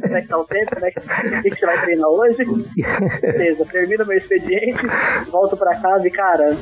como 0.02 0.16
é 0.16 0.20
que 0.22 0.28
tá 0.28 0.38
o 0.38 0.44
tempo, 0.44 0.75
como 0.75 0.87
é 0.87 0.90
que, 0.90 1.00
que, 1.43 1.50
que 1.50 1.56
você 1.58 1.66
vai 1.66 1.81
treinar 1.82 2.08
hoje. 2.08 2.44
Beleza, 3.20 3.66
termino 3.70 4.06
meu 4.06 4.16
expediente, 4.16 4.87
volto 5.31 5.56
pra 5.56 5.76
casa 5.81 6.06
e, 6.06 6.10
cara, 6.10 6.56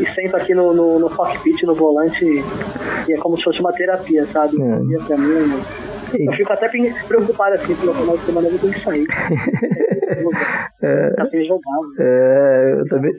e 0.00 0.06
sento 0.14 0.36
aqui 0.36 0.54
no, 0.54 0.74
no, 0.74 0.98
no 0.98 1.10
cockpit, 1.10 1.62
no 1.62 1.74
volante, 1.74 2.24
e 2.24 3.12
é 3.12 3.16
como 3.18 3.36
se 3.38 3.44
fosse 3.44 3.60
uma 3.60 3.72
terapia, 3.72 4.26
sabe? 4.32 4.56
É. 4.60 5.04
Pra 5.06 5.16
mim, 5.16 5.62
eu 6.18 6.32
fico 6.32 6.52
até 6.52 6.68
preocupado 7.08 7.54
assim, 7.54 7.74
pelo 7.76 7.94
final 7.94 8.16
de 8.16 8.24
semana 8.24 8.48
eu 8.48 8.58
tenho 8.58 8.72
que 8.72 8.80
sair. 8.80 9.06
É, 10.06 11.10
tá 11.10 11.28
é, 11.98 12.72
eu 12.78 12.88
também 12.88 13.12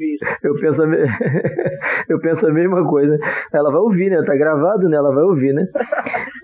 eu 0.44 0.56
penso, 0.56 0.82
a, 0.82 0.86
eu 2.10 2.20
penso 2.20 2.48
a 2.48 2.54
mesma 2.54 2.88
coisa. 2.88 3.18
Ela 3.54 3.72
vai 3.72 3.82
ouvir, 3.82 4.10
né? 4.10 4.24
Tá 4.24 4.36
gravado, 4.36 4.88
né? 4.88 4.96
Ela 4.96 5.14
vai 5.14 5.24
ouvir, 5.24 5.54
né? 5.54 5.66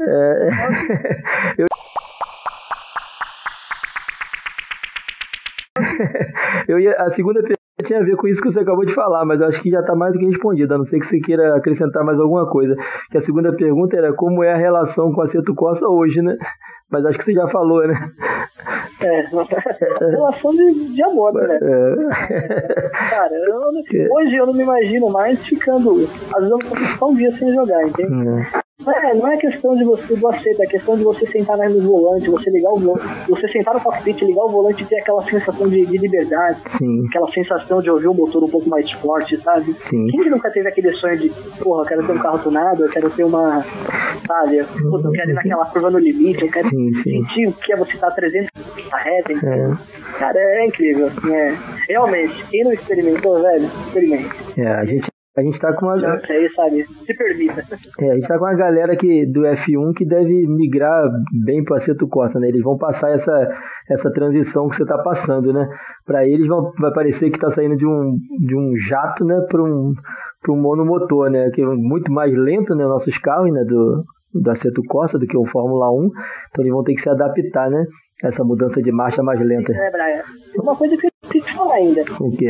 É, 0.01 0.49
eu... 1.63 1.65
eu 6.67 6.79
ia, 6.79 6.91
a 6.93 7.13
segunda 7.15 7.39
pergunta 7.39 7.63
tinha 7.85 7.99
a 7.99 8.03
ver 8.03 8.15
com 8.15 8.27
isso 8.27 8.41
que 8.41 8.51
você 8.51 8.59
acabou 8.59 8.85
de 8.85 8.93
falar, 8.93 9.25
mas 9.25 9.41
acho 9.41 9.61
que 9.61 9.69
já 9.69 9.79
está 9.79 9.95
mais 9.95 10.13
do 10.13 10.19
que 10.19 10.25
respondido, 10.25 10.73
a 10.73 10.77
não 10.77 10.85
ser 10.85 10.99
que 10.99 11.07
você 11.07 11.19
queira 11.19 11.55
acrescentar 11.55 12.03
mais 12.03 12.19
alguma 12.19 12.49
coisa. 12.49 12.75
Que 13.11 13.17
a 13.17 13.25
segunda 13.25 13.53
pergunta 13.55 13.97
era 13.97 14.13
como 14.13 14.43
é 14.43 14.53
a 14.53 14.57
relação 14.57 15.11
com 15.11 15.21
a 15.21 15.29
Ceto 15.29 15.53
Costa 15.55 15.87
hoje, 15.87 16.21
né? 16.21 16.35
Mas 16.93 17.03
acho 17.07 17.17
que 17.17 17.25
você 17.25 17.33
já 17.33 17.47
falou, 17.47 17.87
né? 17.87 18.11
É, 19.01 19.21
é 19.21 20.09
relação 20.11 20.51
de, 20.51 20.93
de 20.93 21.03
amor, 21.03 21.33
né? 21.33 21.57
É. 21.59 23.09
Cara, 23.09 23.33
eu, 23.33 24.13
hoje 24.15 24.35
eu 24.35 24.45
não 24.45 24.53
me 24.53 24.61
imagino 24.61 25.09
mais 25.09 25.43
ficando. 25.43 26.07
Às 26.35 26.43
vezes 26.43 26.51
eu 26.51 26.59
ficar 26.59 27.05
um 27.07 27.15
dia 27.15 27.35
sem 27.35 27.51
jogar, 27.51 27.83
entende? 27.87 28.29
É. 28.29 28.62
É, 28.81 29.13
não 29.13 29.31
é 29.31 29.37
questão 29.37 29.75
de 29.75 29.83
você 29.83 30.15
do 30.15 30.27
aceito, 30.27 30.63
é 30.63 30.65
questão 30.65 30.97
de 30.97 31.03
você 31.03 31.25
sentar 31.27 31.57
no 31.57 31.81
volante, 31.81 32.29
você 32.29 32.49
ligar 32.49 32.71
o 32.71 32.79
volante, 32.79 33.29
você 33.29 33.47
sentar 33.49 33.75
no 33.75 33.81
cockpit, 33.81 34.19
ligar 34.25 34.45
o 34.45 34.51
volante 34.51 34.83
e 34.83 34.85
ter 34.85 34.99
aquela 34.99 35.23
sensação 35.25 35.69
de, 35.69 35.85
de 35.85 35.97
liberdade, 35.97 36.59
Sim. 36.79 37.05
aquela 37.07 37.31
sensação 37.31 37.81
de 37.81 37.89
ouvir 37.89 38.07
o 38.07 38.13
motor 38.13 38.43
um 38.43 38.49
pouco 38.49 38.67
mais 38.67 38.91
forte, 38.93 39.41
sabe? 39.43 39.73
Sim. 39.89 40.07
Quem 40.07 40.29
nunca 40.29 40.49
teve 40.51 40.67
aquele 40.67 40.91
sonho 40.93 41.17
de, 41.17 41.29
porra, 41.63 41.83
eu 41.83 41.87
quero 41.87 42.07
ter 42.07 42.13
um 42.13 42.19
carro 42.19 42.39
tunado, 42.39 42.83
eu 42.83 42.89
quero 42.89 43.09
ter 43.11 43.23
uma, 43.23 43.63
sabe, 44.27 44.57
eu 44.57 45.11
quero 45.11 45.29
ir 45.29 45.33
naquela 45.33 45.65
curva 45.67 45.91
no 45.91 45.99
limite, 45.99 46.43
eu 46.43 46.51
quero 46.51 46.69
sim, 46.69 47.03
sentir 47.03 47.47
o 47.47 47.53
que 47.53 47.73
é 47.73 47.77
você 47.77 47.93
estar 47.93 48.09
tá 48.09 48.15
300 48.15 48.49
na 48.91 48.97
reta, 48.97 49.33
é. 49.33 50.17
Cara, 50.17 50.39
é 50.39 50.65
incrível, 50.65 51.11
né? 51.23 51.57
Realmente, 51.87 52.43
quem 52.49 52.63
não 52.63 52.73
experimentou, 52.73 53.41
velho, 53.41 53.65
experimente. 53.87 54.29
É, 54.57 54.67
a 54.67 54.85
gente 54.85 55.12
a 55.35 55.41
gente 55.41 55.59
tá 55.59 55.73
com 55.73 55.87
uma. 55.87 55.95
Aí, 55.95 56.49
sabe? 56.55 56.85
Se 57.05 57.13
permita. 57.15 57.63
É, 57.99 58.11
a 58.11 58.15
gente 58.15 58.27
tá 58.27 58.37
com 58.37 58.45
uma 58.45 58.53
galera 58.53 58.95
que, 58.95 59.25
do 59.25 59.41
F1 59.41 59.93
que 59.97 60.05
deve 60.05 60.45
migrar 60.47 61.09
bem 61.43 61.63
para 61.63 61.77
Aceto 61.77 62.07
Costa, 62.07 62.39
né? 62.39 62.49
Eles 62.49 62.61
vão 62.61 62.77
passar 62.77 63.09
essa, 63.09 63.49
essa 63.89 64.11
transição 64.11 64.69
que 64.69 64.77
você 64.77 64.85
tá 64.85 64.99
passando, 64.99 65.51
né? 65.51 65.67
Para 66.05 66.27
eles 66.27 66.47
vão, 66.47 66.71
vai 66.79 66.93
parecer 66.93 67.31
que 67.31 67.39
tá 67.39 67.51
saindo 67.55 67.75
de 67.75 67.85
um, 67.85 68.15
de 68.45 68.55
um 68.55 68.77
jato, 68.87 69.25
né? 69.25 69.39
Para 69.49 69.63
um, 69.63 69.93
para 70.39 70.53
um 70.53 70.61
monomotor, 70.61 71.31
né? 71.31 71.49
Que 71.49 71.63
é 71.63 71.65
muito 71.65 72.11
mais 72.11 72.31
lento, 72.31 72.75
né? 72.75 72.85
Nossos 72.85 73.17
carros, 73.17 73.51
né? 73.51 73.63
Do, 73.63 74.03
do 74.35 74.51
Aceto 74.51 74.83
Corsa 74.87 75.17
do 75.17 75.25
que 75.25 75.35
o 75.35 75.47
Fórmula 75.47 75.91
1. 75.91 76.05
Então 76.05 76.63
eles 76.63 76.71
vão 76.71 76.83
ter 76.83 76.93
que 76.93 77.01
se 77.01 77.09
adaptar, 77.09 77.71
né? 77.71 77.83
Essa 78.23 78.43
mudança 78.43 78.79
de 78.83 78.91
marcha 78.91 79.23
mais 79.23 79.39
lenta. 79.39 79.73
É, 79.73 79.91
Brian. 79.91 80.21
Uma 80.61 80.75
coisa 80.77 80.95
que 80.95 81.12
eu 81.55 81.71
ainda. 81.71 82.03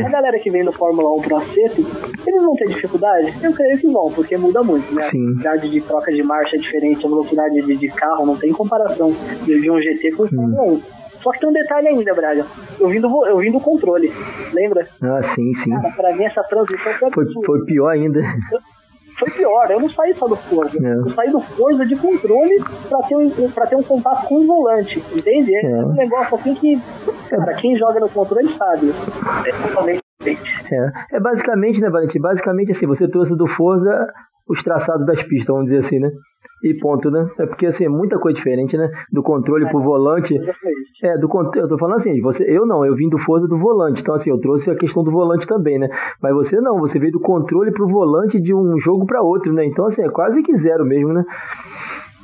A 0.06 0.08
galera 0.08 0.38
que 0.38 0.50
vem 0.50 0.64
do 0.64 0.72
Fórmula 0.72 1.10
1 1.16 1.22
pro 1.22 1.36
Aceto, 1.36 1.80
eles 2.26 2.42
vão 2.42 2.54
ter 2.56 2.68
dificuldade? 2.68 3.34
Eu 3.42 3.52
creio 3.52 3.78
que 3.78 3.88
vão, 3.88 4.10
porque 4.12 4.36
muda 4.36 4.62
muito, 4.62 4.92
né? 4.94 5.10
Sim. 5.10 5.18
A 5.18 5.22
velocidade 5.22 5.70
de 5.70 5.80
troca 5.82 6.12
de 6.12 6.22
marcha 6.22 6.56
é 6.56 6.58
diferente, 6.58 7.04
a 7.04 7.08
velocidade 7.08 7.62
de, 7.62 7.76
de 7.76 7.88
carro 7.88 8.26
não 8.26 8.36
tem 8.36 8.52
comparação 8.52 9.12
de, 9.44 9.70
um 9.70 9.80
GT 9.80 10.12
com 10.12 10.24
o 10.24 10.28
Fórmula 10.28 10.62
1. 10.62 10.82
Só 11.22 11.32
que 11.32 11.40
tem 11.40 11.48
um 11.48 11.52
detalhe 11.52 11.88
ainda, 11.88 12.14
Braga. 12.14 12.46
Eu 12.78 12.88
vim 12.88 13.00
do, 13.00 13.26
eu 13.26 13.38
vim 13.38 13.50
do 13.50 13.58
controle, 13.58 14.12
lembra? 14.52 14.86
Ah, 15.02 15.34
sim, 15.34 15.52
sim. 15.64 15.70
Cara, 15.70 15.90
pra 15.96 16.14
mim 16.14 16.24
essa 16.24 16.42
transição 16.42 16.92
foi 16.98 17.10
Foi, 17.10 17.44
foi 17.46 17.64
pior 17.64 17.88
ainda. 17.88 18.20
Foi 19.18 19.30
pior, 19.30 19.70
eu 19.70 19.80
não 19.80 19.88
saí 19.90 20.14
só 20.16 20.26
do 20.26 20.36
Forza. 20.36 20.76
É. 20.76 20.92
Eu 20.94 21.10
saí 21.14 21.30
do 21.30 21.40
Forza 21.40 21.86
de 21.86 21.96
controle 21.96 22.62
pra 22.88 22.98
ter 23.08 23.16
um, 23.16 23.50
pra 23.50 23.66
ter 23.66 23.76
um 23.76 23.82
contato 23.82 24.26
com 24.28 24.36
o 24.36 24.46
volante, 24.46 24.98
entende? 25.14 25.54
É, 25.54 25.60
É. 25.70 25.84
um 25.84 25.92
negócio 25.94 26.36
assim 26.36 26.54
que, 26.54 26.80
cara, 27.30 27.54
quem 27.54 27.76
joga 27.78 28.00
no 28.00 28.08
controle 28.08 28.48
sabe. 28.56 28.90
É 29.46 29.68
totalmente 29.68 30.00
diferente. 30.20 30.74
É, 30.74 31.16
é 31.16 31.20
basicamente, 31.20 31.80
né, 31.80 31.90
Valentim? 31.90 32.18
Basicamente 32.20 32.72
assim, 32.72 32.86
você 32.86 33.06
trouxe 33.08 33.36
do 33.36 33.46
Forza 33.48 34.06
os 34.48 34.62
traçados 34.62 35.06
das 35.06 35.22
pistas, 35.24 35.46
vamos 35.54 35.70
dizer 35.70 35.86
assim, 35.86 35.98
né? 35.98 36.10
E 36.64 36.74
ponto, 36.80 37.10
né? 37.10 37.28
É 37.38 37.46
porque 37.46 37.66
assim, 37.66 37.84
é 37.84 37.88
muita 37.88 38.18
coisa 38.18 38.36
diferente, 38.38 38.76
né? 38.76 38.88
Do 39.12 39.22
controle 39.22 39.68
pro 39.68 39.80
volante. 39.82 40.34
É, 41.02 41.18
do 41.18 41.28
controle, 41.28 41.60
eu 41.66 41.68
tô 41.68 41.76
falando 41.76 42.00
assim, 42.00 42.20
você, 42.22 42.42
eu 42.48 42.64
não, 42.66 42.84
eu 42.86 42.94
vim 42.94 43.08
do 43.10 43.18
Forza 43.18 43.46
do 43.46 43.58
volante, 43.58 44.00
então 44.00 44.14
assim, 44.14 44.30
eu 44.30 44.40
trouxe 44.40 44.70
a 44.70 44.74
questão 44.76 45.04
do 45.04 45.10
volante 45.10 45.46
também, 45.46 45.78
né? 45.78 45.88
Mas 46.22 46.32
você 46.32 46.58
não, 46.60 46.78
você 46.78 46.98
veio 46.98 47.12
do 47.12 47.20
controle 47.20 47.70
pro 47.72 47.86
volante 47.86 48.40
de 48.40 48.54
um 48.54 48.78
jogo 48.80 49.04
para 49.06 49.20
outro, 49.22 49.52
né? 49.52 49.66
Então 49.66 49.86
assim, 49.88 50.02
é 50.02 50.08
quase 50.08 50.42
que 50.42 50.56
zero 50.62 50.84
mesmo, 50.86 51.12
né? 51.12 51.22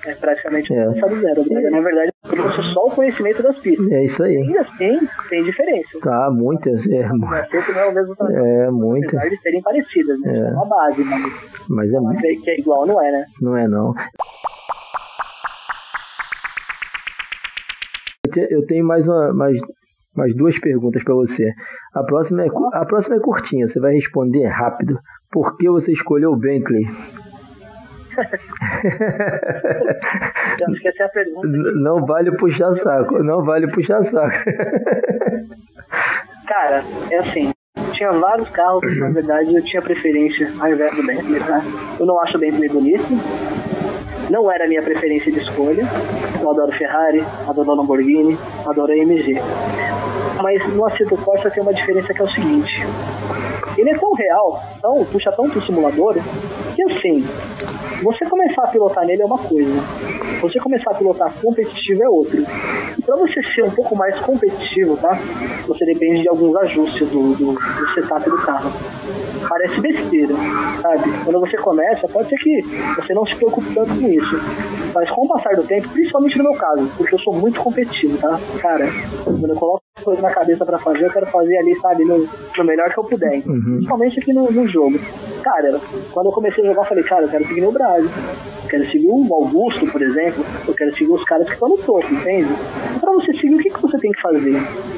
É 0.07 0.15
praticamente 0.15 0.73
É. 0.73 0.87
passado 0.87 1.21
zero. 1.21 1.45
Braga. 1.45 1.71
Na 1.71 1.81
verdade, 1.83 2.11
eu 2.25 2.31
trouxe 2.31 2.63
só 2.73 2.87
o 2.87 2.91
conhecimento 2.91 3.43
das 3.43 3.59
pistas. 3.59 3.87
É 3.93 4.05
isso 4.07 4.23
aí. 4.23 4.35
Ainda 4.39 4.61
assim, 4.63 4.99
tem 5.29 5.45
diferença. 5.45 5.99
Tá, 6.03 6.31
muitas, 6.33 6.81
é, 6.91 7.07
O 7.07 7.25
acerto 7.35 7.73
não 7.73 7.81
é 7.81 7.87
o 7.91 7.95
mesmo 7.95 8.17
trabalho. 8.17 8.39
é 8.39 8.71
muitas, 8.71 9.13
Apesar 9.13 9.29
de 9.29 9.43
serem 9.43 9.61
parecidas, 9.61 10.19
né? 10.23 10.33
É. 10.35 10.39
É 10.49 10.53
uma 10.55 10.65
base, 10.67 11.05
mas 11.05 11.51
mas 11.69 11.93
é, 11.93 12.01
mu- 12.01 12.17
que 12.17 12.37
que 12.37 12.51
é 12.51 12.59
igual 12.61 12.87
não 12.87 12.99
é, 13.05 13.13
né? 13.13 13.25
não 13.43 13.57
é 13.57 13.69
não. 13.69 13.93
Eu 18.37 18.47
te- 18.49 18.55
Eu 18.55 18.67
tenho 18.67 18.85
mais 18.87 19.05
uma, 19.07 19.33
mais, 19.35 19.57
mais 20.17 20.35
duas 20.37 20.59
perguntas 20.61 21.03
para 21.05 21.15
você. 21.15 21.53
A 21.95 22.03
próxima, 22.05 22.45
é, 22.45 22.49
a 22.75 22.85
próxima 22.85 23.17
é 23.17 23.21
curtinha, 23.21 23.69
você 23.69 23.81
vai 23.81 23.93
responder 23.95 24.47
rápido. 24.47 24.99
Por 25.33 25.57
que 25.57 25.69
você 25.69 25.93
escolheu 25.93 26.31
o 26.33 26.37
Bentley? 26.39 26.83
Não 31.83 32.05
vale 32.07 32.31
puxar 32.37 32.77
saco, 32.83 33.23
não 33.23 33.45
vale 33.45 33.69
puxar 33.73 34.03
saco. 34.11 34.37
Cara, 36.47 36.83
é 37.11 37.19
assim. 37.19 37.51
Tinha 37.93 38.13
vários 38.13 38.49
carros, 38.51 38.99
na 38.99 39.11
verdade 39.11 39.55
eu 39.55 39.63
tinha 39.65 39.83
preferência 39.83 40.51
ao 40.59 40.69
invés 40.73 40.95
do 40.97 41.07
Bentley, 41.07 41.41
tá? 41.41 41.61
Eu 41.99 42.07
não 42.07 42.21
acho 42.21 42.37
o 42.37 42.41
Bentley 42.41 42.69
bonito. 42.69 43.05
Não 44.31 44.51
era 44.51 44.65
a 44.65 44.69
minha 44.69 44.81
preferência 44.81 45.33
de 45.33 45.41
escolha. 45.41 45.83
Eu 46.41 46.51
adoro 46.51 46.71
Ferrari, 46.79 47.21
adoro 47.49 47.75
Lamborghini, 47.75 48.39
adoro 48.65 48.93
AMG. 48.93 49.35
Mas 50.41 50.73
no 50.73 50.87
Assetto 50.87 51.17
Corsa 51.17 51.51
tem 51.51 51.61
uma 51.63 51.75
diferença 51.75 52.15
que 52.15 52.21
é 52.21 52.25
o 52.25 52.31
seguinte. 52.31 52.87
Ele 53.81 53.89
é 53.89 53.99
tão 53.99 54.13
real, 54.13 54.63
tão, 54.83 55.05
puxa 55.07 55.33
tanto 55.33 55.59
o 55.59 55.63
simulador, 55.63 56.15
que 56.75 56.83
assim, 56.83 57.25
você 58.03 58.27
começar 58.27 58.65
a 58.65 58.67
pilotar 58.69 59.07
nele 59.07 59.23
é 59.23 59.25
uma 59.25 59.39
coisa. 59.39 59.73
Você 60.43 60.61
começar 60.61 60.91
a 60.91 60.95
pilotar 60.95 61.33
competitivo 61.41 62.03
é 62.03 62.09
outra. 62.11 62.41
E 62.99 63.03
pra 63.03 63.17
você 63.17 63.43
ser 63.55 63.65
um 63.65 63.71
pouco 63.71 63.97
mais 63.97 64.21
competitivo, 64.21 64.99
tá? 64.99 65.19
Você 65.67 65.87
depende 65.87 66.21
de 66.21 66.29
alguns 66.29 66.55
ajustes 66.57 67.09
do, 67.09 67.35
do, 67.35 67.55
do 67.55 67.95
setup 67.95 68.29
do 68.29 68.37
carro. 68.43 68.71
Parece 69.49 69.81
besteira, 69.81 70.35
sabe? 70.83 71.25
Quando 71.25 71.41
você 71.41 71.57
começa, 71.57 72.07
pode 72.09 72.29
ser 72.29 72.37
que 72.37 72.61
você 72.97 73.15
não 73.15 73.25
se 73.25 73.35
preocupe 73.37 73.75
tanto 73.75 73.99
com 73.99 74.07
isso. 74.07 74.37
Mas 74.95 75.11
com 75.11 75.25
o 75.25 75.29
passar 75.29 75.57
do 75.57 75.65
tempo, 75.65 75.89
principalmente 75.89 76.37
no 76.37 76.45
meu 76.45 76.55
caso, 76.55 76.87
porque 76.99 77.15
eu 77.15 77.19
sou 77.21 77.33
muito 77.33 77.59
competitivo, 77.59 78.19
tá? 78.19 78.39
Cara, 78.61 78.87
quando 79.25 79.49
eu 79.49 79.57
coloco 79.57 79.80
coisa 79.99 80.23
na 80.23 80.31
cabeça 80.31 80.65
pra 80.65 80.79
fazer, 80.79 81.05
eu 81.05 81.11
quero 81.11 81.27
fazer 81.27 81.59
ali, 81.59 81.79
sabe, 81.81 82.05
no, 82.05 82.19
no 82.19 82.65
melhor 82.65 82.93
que 82.93 82.99
eu 82.99 83.05
puder. 83.05 83.43
Uhum. 83.47 83.61
Principalmente 83.61 84.21
aqui 84.21 84.33
no, 84.33 84.51
no 84.51 84.67
jogo. 84.67 84.99
Cara, 85.43 85.81
quando 86.13 86.27
eu 86.27 86.33
comecei 86.33 86.65
a 86.65 86.69
jogar, 86.69 86.83
eu 86.83 86.89
falei, 86.89 87.05
cara, 87.05 87.25
eu 87.25 87.29
quero 87.29 87.47
seguir 87.47 87.61
no 87.61 87.73
Brasil. 87.73 88.11
Eu 88.63 88.69
quero 88.69 88.87
seguir 88.91 89.09
o 89.09 89.35
Augusto, 89.35 89.87
por 89.87 90.01
exemplo. 90.01 90.45
Eu 90.67 90.75
quero 90.75 90.97
seguir 90.97 91.11
os 91.11 91.25
caras 91.25 91.47
que 91.47 91.55
estão 91.55 91.69
no 91.69 91.79
topo, 91.79 92.07
entende? 92.13 92.49
Pra 93.01 93.13
você 93.13 93.33
seguir, 93.35 93.50
tem 94.01 94.11
que 94.13 94.21
fazer? 94.21 94.53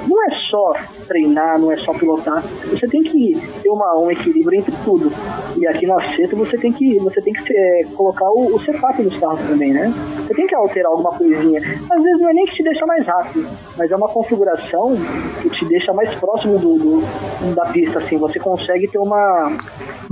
Não 0.08 0.24
é 0.24 0.30
só 0.50 0.72
treinar, 1.06 1.58
não 1.58 1.70
é 1.72 1.76
só 1.78 1.92
pilotar. 1.92 2.42
Você 2.70 2.86
tem 2.88 3.02
que 3.02 3.34
ter 3.62 3.68
uma, 3.70 3.98
um 3.98 4.10
equilíbrio 4.10 4.58
entre 4.60 4.72
tudo. 4.84 5.10
E 5.56 5.66
aqui 5.66 5.86
no 5.86 5.98
acerto 5.98 6.36
você 6.36 6.56
tem 6.58 6.72
que, 6.72 6.98
você 6.98 7.20
tem 7.20 7.32
que 7.32 7.52
é, 7.56 7.84
colocar 7.96 8.26
o, 8.30 8.54
o 8.56 8.60
setup 8.64 9.02
dos 9.02 9.16
carros 9.18 9.40
também, 9.46 9.72
né? 9.72 9.92
Você 10.26 10.34
tem 10.34 10.46
que 10.46 10.54
alterar 10.54 10.90
alguma 10.92 11.16
coisinha. 11.16 11.60
Às 11.60 12.02
vezes 12.02 12.20
não 12.20 12.30
é 12.30 12.32
nem 12.32 12.46
que 12.46 12.54
te 12.54 12.62
deixa 12.62 12.86
mais 12.86 13.06
rápido, 13.06 13.48
mas 13.76 13.90
é 13.90 13.96
uma 13.96 14.08
configuração 14.08 14.94
que 15.42 15.50
te 15.50 15.64
deixa 15.66 15.92
mais 15.92 16.14
próximo 16.16 16.58
do, 16.58 16.76
do- 16.78 17.54
da 17.54 17.66
pista, 17.66 17.98
assim. 17.98 18.16
Você 18.18 18.38
consegue 18.38 18.88
ter 18.88 18.98
uma 18.98 19.56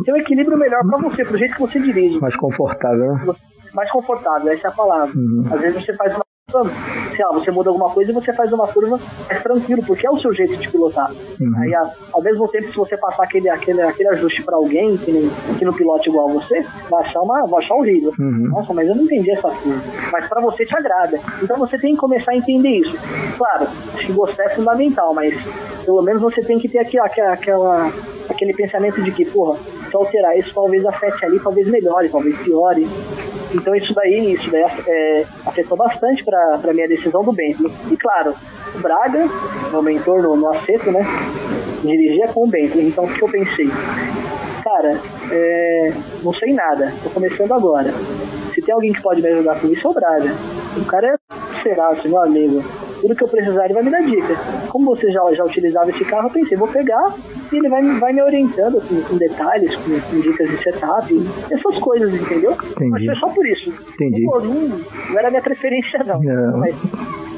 ter 0.04 0.12
um 0.12 0.16
equilíbrio 0.16 0.59
melhor 0.59 0.80
pra 0.88 0.99
você, 0.99 1.25
pro 1.25 1.38
jeito 1.38 1.54
que 1.54 1.61
você 1.61 1.78
dirige. 1.80 2.18
Mais 2.20 2.35
confortável, 2.37 3.12
né? 3.14 3.35
Mais 3.75 3.90
confortável, 3.92 4.52
essa 4.52 4.66
é 4.68 4.70
a 4.70 4.75
palavra. 4.75 5.12
Uhum. 5.16 5.44
Às 5.52 5.61
vezes 5.61 5.85
você 5.85 5.94
faz 5.97 6.14
uma 6.14 6.25
sei 6.50 7.25
lá, 7.25 7.33
você 7.33 7.50
muda 7.50 7.71
alguma 7.71 7.90
coisa 7.90 8.11
e 8.11 8.14
você 8.14 8.33
faz 8.33 8.52
uma 8.52 8.66
curva 8.69 9.00
mais 9.28 9.42
tranquilo, 9.42 9.83
porque 9.87 10.07
é 10.07 10.11
o 10.11 10.19
seu 10.19 10.33
jeito 10.35 10.57
de 10.57 10.69
pilotar. 10.69 11.11
Uhum. 11.40 11.52
Aí, 11.59 11.75
ao 12.12 12.23
mesmo 12.23 12.49
tempo, 12.49 12.71
se 12.71 12.76
você 12.76 12.97
passar 12.97 13.25
aquele, 13.25 13.49
aquele, 13.49 13.80
aquele 13.83 14.09
ajuste 14.11 14.42
pra 14.42 14.57
alguém 14.57 14.97
que 14.97 15.12
não, 15.12 15.57
que 15.57 15.64
não 15.64 15.73
pilote 15.73 16.09
igual 16.09 16.30
a 16.30 16.33
você, 16.33 16.64
vai 16.90 17.02
achar, 17.02 17.21
uma, 17.21 17.47
vai 17.47 17.62
achar 17.62 17.75
horrível. 17.75 18.12
Uhum. 18.19 18.49
Nossa, 18.50 18.73
mas 18.75 18.88
eu 18.88 18.95
não 18.95 19.04
entendi 19.04 19.30
essa 19.30 19.50
curva. 19.50 19.83
Mas 20.12 20.28
pra 20.28 20.40
você 20.40 20.64
te 20.64 20.76
agrada. 20.76 21.19
Então 21.42 21.59
você 21.59 21.78
tem 21.78 21.95
que 21.95 22.00
começar 22.00 22.33
a 22.33 22.37
entender 22.37 22.69
isso. 22.69 22.97
Claro, 23.37 23.69
que 23.99 24.12
gostar 24.12 24.45
é 24.45 24.50
fundamental, 24.50 25.14
mas 25.14 25.35
pelo 25.85 26.02
menos 26.02 26.23
você 26.23 26.42
tem 26.42 26.59
que 26.59 26.69
ter 26.69 26.78
aqui, 26.78 26.99
aquela, 26.99 27.33
aquela, 27.33 27.92
aquele 28.28 28.52
pensamento 28.54 29.02
de 29.02 29.11
que, 29.12 29.25
porra, 29.25 29.59
se 29.59 29.95
eu 29.95 30.00
alterar 30.00 30.38
isso, 30.38 30.52
talvez 30.54 30.85
afete 30.87 31.25
ali, 31.25 31.40
talvez 31.40 31.69
melhore, 31.69 32.09
talvez 32.09 32.38
piore. 32.40 32.87
Então 33.52 33.75
isso 33.75 33.92
daí, 33.95 34.35
isso 34.35 34.50
daí 34.50 34.62
é, 34.87 35.26
afetou 35.45 35.76
bastante 35.76 36.25
pra 36.61 36.73
minha 36.73 36.88
decisão 36.88 37.23
do 37.23 37.32
Bentley. 37.32 37.73
E 37.90 37.97
claro, 37.97 38.35
o 38.75 38.78
Braga, 38.78 39.28
meu 39.70 39.82
mentor 39.82 40.23
no, 40.23 40.37
no 40.37 40.52
aceto, 40.52 40.90
né? 40.90 41.00
Dirigia 41.82 42.28
com 42.28 42.44
o 42.44 42.50
Bentley. 42.50 42.88
Então 42.88 43.04
o 43.04 43.12
que 43.12 43.23
eu 43.23 43.28
pensei? 43.28 43.68
Cara, 44.62 45.00
é, 45.30 45.92
não 46.23 46.32
sei 46.35 46.52
nada, 46.52 46.92
tô 47.02 47.11
começando 47.11 47.52
agora. 47.52 47.92
Se 48.54 48.61
tem 48.61 48.75
alguém 48.75 48.92
que 48.92 49.02
pode 49.02 49.23
me 49.23 49.28
ajudar 49.28 49.61
com 49.61 49.68
isso, 49.68 49.87
é 49.87 49.90
o 49.90 49.94
Braga. 49.94 50.35
O 50.76 50.85
cara 50.85 51.06
é 51.09 51.62
será, 51.62 51.94
meu 52.04 52.23
amigo. 52.23 52.62
Tudo 53.00 53.14
que 53.14 53.25
eu 53.25 53.28
precisar, 53.28 53.64
ele 53.64 53.75
vai 53.75 53.83
me 53.83 53.90
dar 53.90 54.02
dica. 54.02 54.35
Como 54.69 54.95
você 54.95 55.11
já, 55.11 55.23
já 55.35 55.45
utilizava 55.45 55.90
esse 55.90 56.04
carro, 56.04 56.28
eu 56.28 56.33
pensei, 56.33 56.57
vou 56.59 56.69
pegar 56.69 57.14
e 57.52 57.57
ele 57.57 57.69
vai, 57.69 57.83
me- 57.83 57.99
vai 57.99 58.12
me 58.12 58.23
orientando 58.23 58.80
com, 58.87 59.00
com 59.02 59.16
detalhes, 59.16 59.75
com, 59.76 60.00
com 60.00 60.21
dicas 60.21 60.49
de 60.50 60.62
setup, 60.62 61.14
essas 61.50 61.78
coisas, 61.80 62.12
entendeu? 62.14 62.52
Entendi. 62.52 62.90
Mas 62.90 63.04
foi 63.07 63.14
só 63.16 63.28
por 63.28 63.47
isso. 63.47 63.71
Entendi. 63.95 64.25
Pô, 64.25 64.40
não, 64.40 64.54
não 64.54 65.19
era 65.19 65.30
minha 65.30 65.42
preferência, 65.42 66.04
não. 66.04 66.21
Não. 66.23 66.59
Mas, 66.59 66.75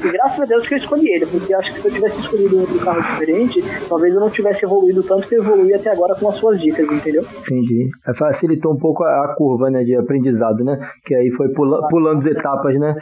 e 0.03 0.11
graças 0.11 0.41
a 0.41 0.45
Deus 0.45 0.67
que 0.67 0.73
eu 0.73 0.77
escolhi 0.79 1.09
ele, 1.13 1.25
porque 1.25 1.53
eu 1.53 1.59
acho 1.59 1.73
que 1.73 1.79
se 1.81 1.87
eu 1.87 1.91
tivesse 1.93 2.19
escolhido 2.19 2.59
outro 2.59 2.77
carro 2.79 3.01
diferente, 3.01 3.63
talvez 3.87 4.13
eu 4.13 4.19
não 4.19 4.29
tivesse 4.29 4.65
evoluído 4.65 5.01
tanto 5.03 5.27
que 5.29 5.35
eu 5.35 5.43
evolui 5.43 5.73
até 5.73 5.91
agora 5.91 6.13
com 6.19 6.27
as 6.29 6.35
suas 6.35 6.59
dicas, 6.59 6.85
entendeu? 6.91 7.23
Entendi. 7.41 7.89
Facilitou 8.19 8.73
um 8.73 8.77
pouco 8.77 9.03
a, 9.03 9.33
curva, 9.37 9.69
né, 9.69 9.83
de 9.83 9.95
aprendizado, 9.95 10.63
né? 10.63 10.77
Que 11.05 11.15
aí 11.15 11.29
foi 11.31 11.49
pula, 11.53 11.87
pulando 11.87 12.19
as 12.27 12.35
etapas, 12.35 12.77
né? 12.77 12.95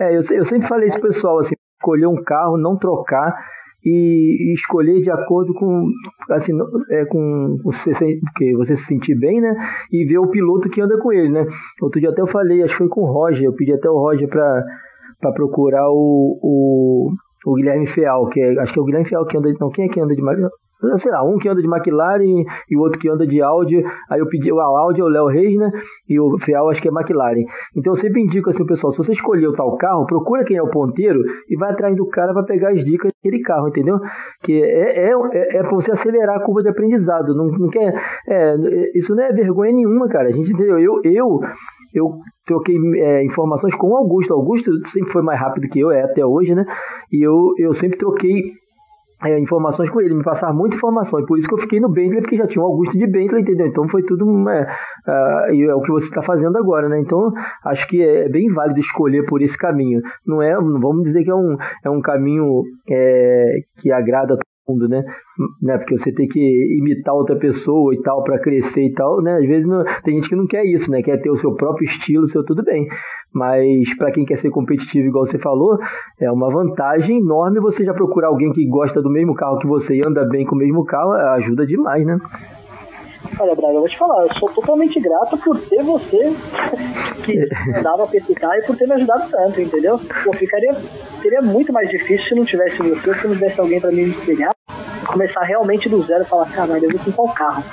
É, 0.00 0.16
eu, 0.16 0.22
eu 0.22 0.48
sempre 0.48 0.66
falei 0.66 0.88
isso 0.88 0.98
pro 0.98 1.12
pessoal, 1.12 1.38
assim, 1.40 1.54
escolher 1.80 2.06
um 2.06 2.22
carro, 2.22 2.58
não 2.58 2.76
trocar 2.76 3.34
e, 3.84 3.90
e 3.90 4.54
escolher 4.54 5.00
de 5.02 5.10
acordo 5.10 5.54
com, 5.54 5.88
assim, 6.30 6.52
é, 6.90 7.04
com 7.06 7.56
você, 7.64 8.20
que 8.36 8.54
você 8.54 8.76
se 8.76 8.86
sentir 8.86 9.14
bem, 9.18 9.40
né? 9.40 9.54
E 9.90 10.04
ver 10.04 10.18
o 10.18 10.28
piloto 10.28 10.68
que 10.68 10.80
anda 10.80 10.98
com 10.98 11.12
ele, 11.12 11.30
né? 11.30 11.46
Outro 11.80 11.98
dia 11.98 12.10
até 12.10 12.20
eu 12.20 12.28
falei, 12.28 12.62
acho 12.62 12.72
que 12.72 12.78
foi 12.78 12.88
com 12.88 13.02
o 13.02 13.12
Roger, 13.12 13.42
eu 13.42 13.54
pedi 13.54 13.72
até 13.72 13.88
o 13.88 13.98
Roger 13.98 14.28
pra, 14.28 14.64
pra 15.20 15.32
procurar 15.32 15.88
o, 15.90 16.38
o, 16.42 17.12
o 17.46 17.54
Guilherme 17.54 17.86
Feal, 17.88 18.28
que 18.28 18.40
é, 18.40 18.60
acho 18.60 18.72
que 18.72 18.78
é 18.78 18.82
o 18.82 18.84
Guilherme 18.84 19.08
Feal 19.08 19.26
que 19.26 19.36
anda, 19.36 19.52
não, 19.60 19.70
quem 19.70 19.86
é 19.86 19.88
que 19.88 20.00
anda 20.00 20.14
de 20.14 20.22
Maria? 20.22 20.48
sei 21.02 21.10
lá, 21.10 21.22
um 21.22 21.38
que 21.38 21.48
anda 21.48 21.60
de 21.60 21.68
McLaren 21.68 22.44
e 22.70 22.76
o 22.76 22.80
outro 22.80 22.98
que 22.98 23.08
anda 23.08 23.26
de 23.26 23.40
Audi. 23.42 23.82
Aí 24.10 24.18
eu 24.18 24.26
pedi, 24.26 24.50
o 24.50 24.58
Audi 24.58 25.00
é 25.00 25.04
o 25.04 25.08
Léo 25.08 25.26
Reis, 25.26 25.56
né? 25.56 25.70
E 26.08 26.18
o 26.18 26.38
Fial 26.38 26.70
acho 26.70 26.80
que 26.80 26.88
é 26.88 26.90
McLaren. 26.90 27.44
Então 27.76 27.94
eu 27.94 28.00
sempre 28.00 28.22
indico 28.22 28.50
assim, 28.50 28.64
pessoal, 28.64 28.92
se 28.92 28.98
você 28.98 29.12
escolher 29.12 29.48
o 29.48 29.52
tal 29.52 29.76
carro, 29.76 30.06
procura 30.06 30.44
quem 30.44 30.56
é 30.56 30.62
o 30.62 30.70
ponteiro 30.70 31.20
e 31.48 31.56
vai 31.56 31.72
atrás 31.72 31.94
do 31.96 32.08
cara 32.08 32.32
para 32.32 32.44
pegar 32.44 32.70
as 32.70 32.84
dicas 32.84 33.12
daquele 33.12 33.42
carro, 33.42 33.68
entendeu? 33.68 33.98
Que 34.42 34.62
é, 34.62 35.10
é, 35.10 35.12
é, 35.12 35.56
é 35.56 35.62
para 35.62 35.70
você 35.70 35.92
acelerar 35.92 36.36
a 36.36 36.44
curva 36.44 36.62
de 36.62 36.70
aprendizado. 36.70 37.34
Não, 37.34 37.46
não 37.46 37.68
quer, 37.68 37.92
é, 38.28 38.54
isso 38.94 39.14
não 39.14 39.22
é 39.22 39.32
vergonha 39.32 39.72
nenhuma, 39.72 40.08
cara. 40.08 40.28
A 40.28 40.32
gente 40.32 40.50
entendeu? 40.50 40.78
Eu, 40.78 41.00
eu, 41.04 41.40
eu 41.94 42.18
troquei 42.46 42.76
é, 42.96 43.24
informações 43.24 43.74
com 43.76 43.88
o 43.88 43.96
Augusto. 43.96 44.32
Augusto 44.32 44.70
sempre 44.92 45.12
foi 45.12 45.22
mais 45.22 45.40
rápido 45.40 45.68
que 45.68 45.80
eu, 45.80 45.90
é 45.90 46.02
até 46.02 46.24
hoje, 46.24 46.54
né? 46.54 46.64
E 47.12 47.24
eu, 47.26 47.52
eu 47.58 47.74
sempre 47.76 47.98
troquei 47.98 48.52
é, 49.22 49.38
informações 49.38 49.90
com 49.90 50.00
ele, 50.00 50.14
me 50.14 50.24
passaram 50.24 50.54
muita 50.54 50.76
informação, 50.76 51.20
e 51.20 51.26
por 51.26 51.38
isso 51.38 51.46
que 51.46 51.54
eu 51.54 51.58
fiquei 51.58 51.80
no 51.80 51.90
Bentley, 51.90 52.22
porque 52.22 52.36
já 52.36 52.46
tinha 52.46 52.62
o 52.62 52.66
Augusto 52.66 52.96
de 52.96 53.06
Bentley, 53.06 53.42
entendeu? 53.42 53.66
Então 53.66 53.86
foi 53.88 54.02
tudo, 54.04 54.48
é, 54.48 54.66
é, 55.06 55.60
é 55.60 55.74
o 55.74 55.82
que 55.82 55.90
você 55.90 56.06
está 56.06 56.22
fazendo 56.22 56.56
agora, 56.56 56.88
né? 56.88 57.00
Então 57.00 57.30
acho 57.66 57.86
que 57.88 58.02
é, 58.02 58.26
é, 58.26 58.28
bem 58.28 58.50
válido 58.52 58.80
escolher 58.80 59.24
por 59.26 59.42
esse 59.42 59.56
caminho. 59.58 60.00
Não 60.26 60.42
é, 60.42 60.54
vamos 60.54 61.04
dizer 61.04 61.22
que 61.22 61.30
é 61.30 61.34
um, 61.34 61.56
é 61.84 61.90
um 61.90 62.00
caminho 62.00 62.62
é, 62.88 63.56
que 63.80 63.92
agrada 63.92 64.36
mundo, 64.70 64.88
né? 64.88 65.02
né? 65.62 65.78
Porque 65.78 65.98
você 65.98 66.12
tem 66.12 66.28
que 66.28 66.78
imitar 66.78 67.14
outra 67.14 67.36
pessoa 67.36 67.94
e 67.94 68.00
tal 68.02 68.22
para 68.22 68.38
crescer 68.38 68.86
e 68.86 68.92
tal, 68.94 69.20
né? 69.22 69.36
Às 69.36 69.46
vezes 69.46 69.66
não, 69.66 69.82
tem 70.04 70.16
gente 70.16 70.28
que 70.28 70.36
não 70.36 70.46
quer 70.46 70.64
isso, 70.64 70.90
né? 70.90 71.02
Quer 71.02 71.20
ter 71.20 71.30
o 71.30 71.40
seu 71.40 71.54
próprio 71.54 71.88
estilo, 71.88 72.30
seu 72.30 72.44
tudo 72.44 72.62
bem. 72.62 72.86
Mas 73.34 73.96
para 73.96 74.10
quem 74.12 74.24
quer 74.24 74.40
ser 74.40 74.50
competitivo, 74.50 75.08
igual 75.08 75.26
você 75.26 75.38
falou, 75.38 75.78
é 76.20 76.30
uma 76.30 76.50
vantagem 76.52 77.18
enorme 77.18 77.60
você 77.60 77.84
já 77.84 77.94
procurar 77.94 78.28
alguém 78.28 78.52
que 78.52 78.66
gosta 78.66 79.00
do 79.00 79.10
mesmo 79.10 79.34
carro 79.34 79.58
que 79.58 79.66
você 79.66 79.94
e 79.94 80.06
anda 80.06 80.24
bem 80.26 80.44
com 80.44 80.56
o 80.56 80.58
mesmo 80.58 80.84
carro, 80.84 81.12
ajuda 81.12 81.66
demais, 81.66 82.04
né? 82.04 82.18
Olha, 83.38 83.54
Braga, 83.54 83.74
eu 83.74 83.80
vou 83.80 83.88
te 83.88 83.98
falar, 83.98 84.22
eu 84.22 84.34
sou 84.34 84.48
totalmente 84.50 84.98
grato 85.00 85.36
por 85.38 85.60
ter 85.68 85.82
você 85.82 86.18
que 87.24 87.46
dava 87.82 88.06
pra 88.06 88.20
pescar 88.20 88.58
e 88.58 88.62
por 88.62 88.76
ter 88.76 88.86
me 88.86 88.94
ajudado 88.94 89.30
tanto, 89.30 89.60
entendeu? 89.60 89.98
Pô, 90.24 90.32
ficaria, 90.32 90.74
seria 91.22 91.42
muito 91.42 91.72
mais 91.72 91.88
difícil 91.88 92.26
se 92.28 92.34
não 92.34 92.44
tivesse 92.44 92.78
você, 92.82 93.14
se 93.14 93.26
não 93.26 93.34
tivesse 93.34 93.60
alguém 93.60 93.80
para 93.80 93.92
me 93.92 94.08
espelhar 94.08 94.50
começar 95.10 95.42
realmente 95.42 95.88
do 95.88 96.02
zero 96.02 96.22
e 96.22 96.26
falar, 96.26 96.50
caralho, 96.50 96.84
eu 96.84 96.90
vou 96.90 97.14
comprar 97.14 97.22
o 97.22 97.34
carro. 97.34 97.64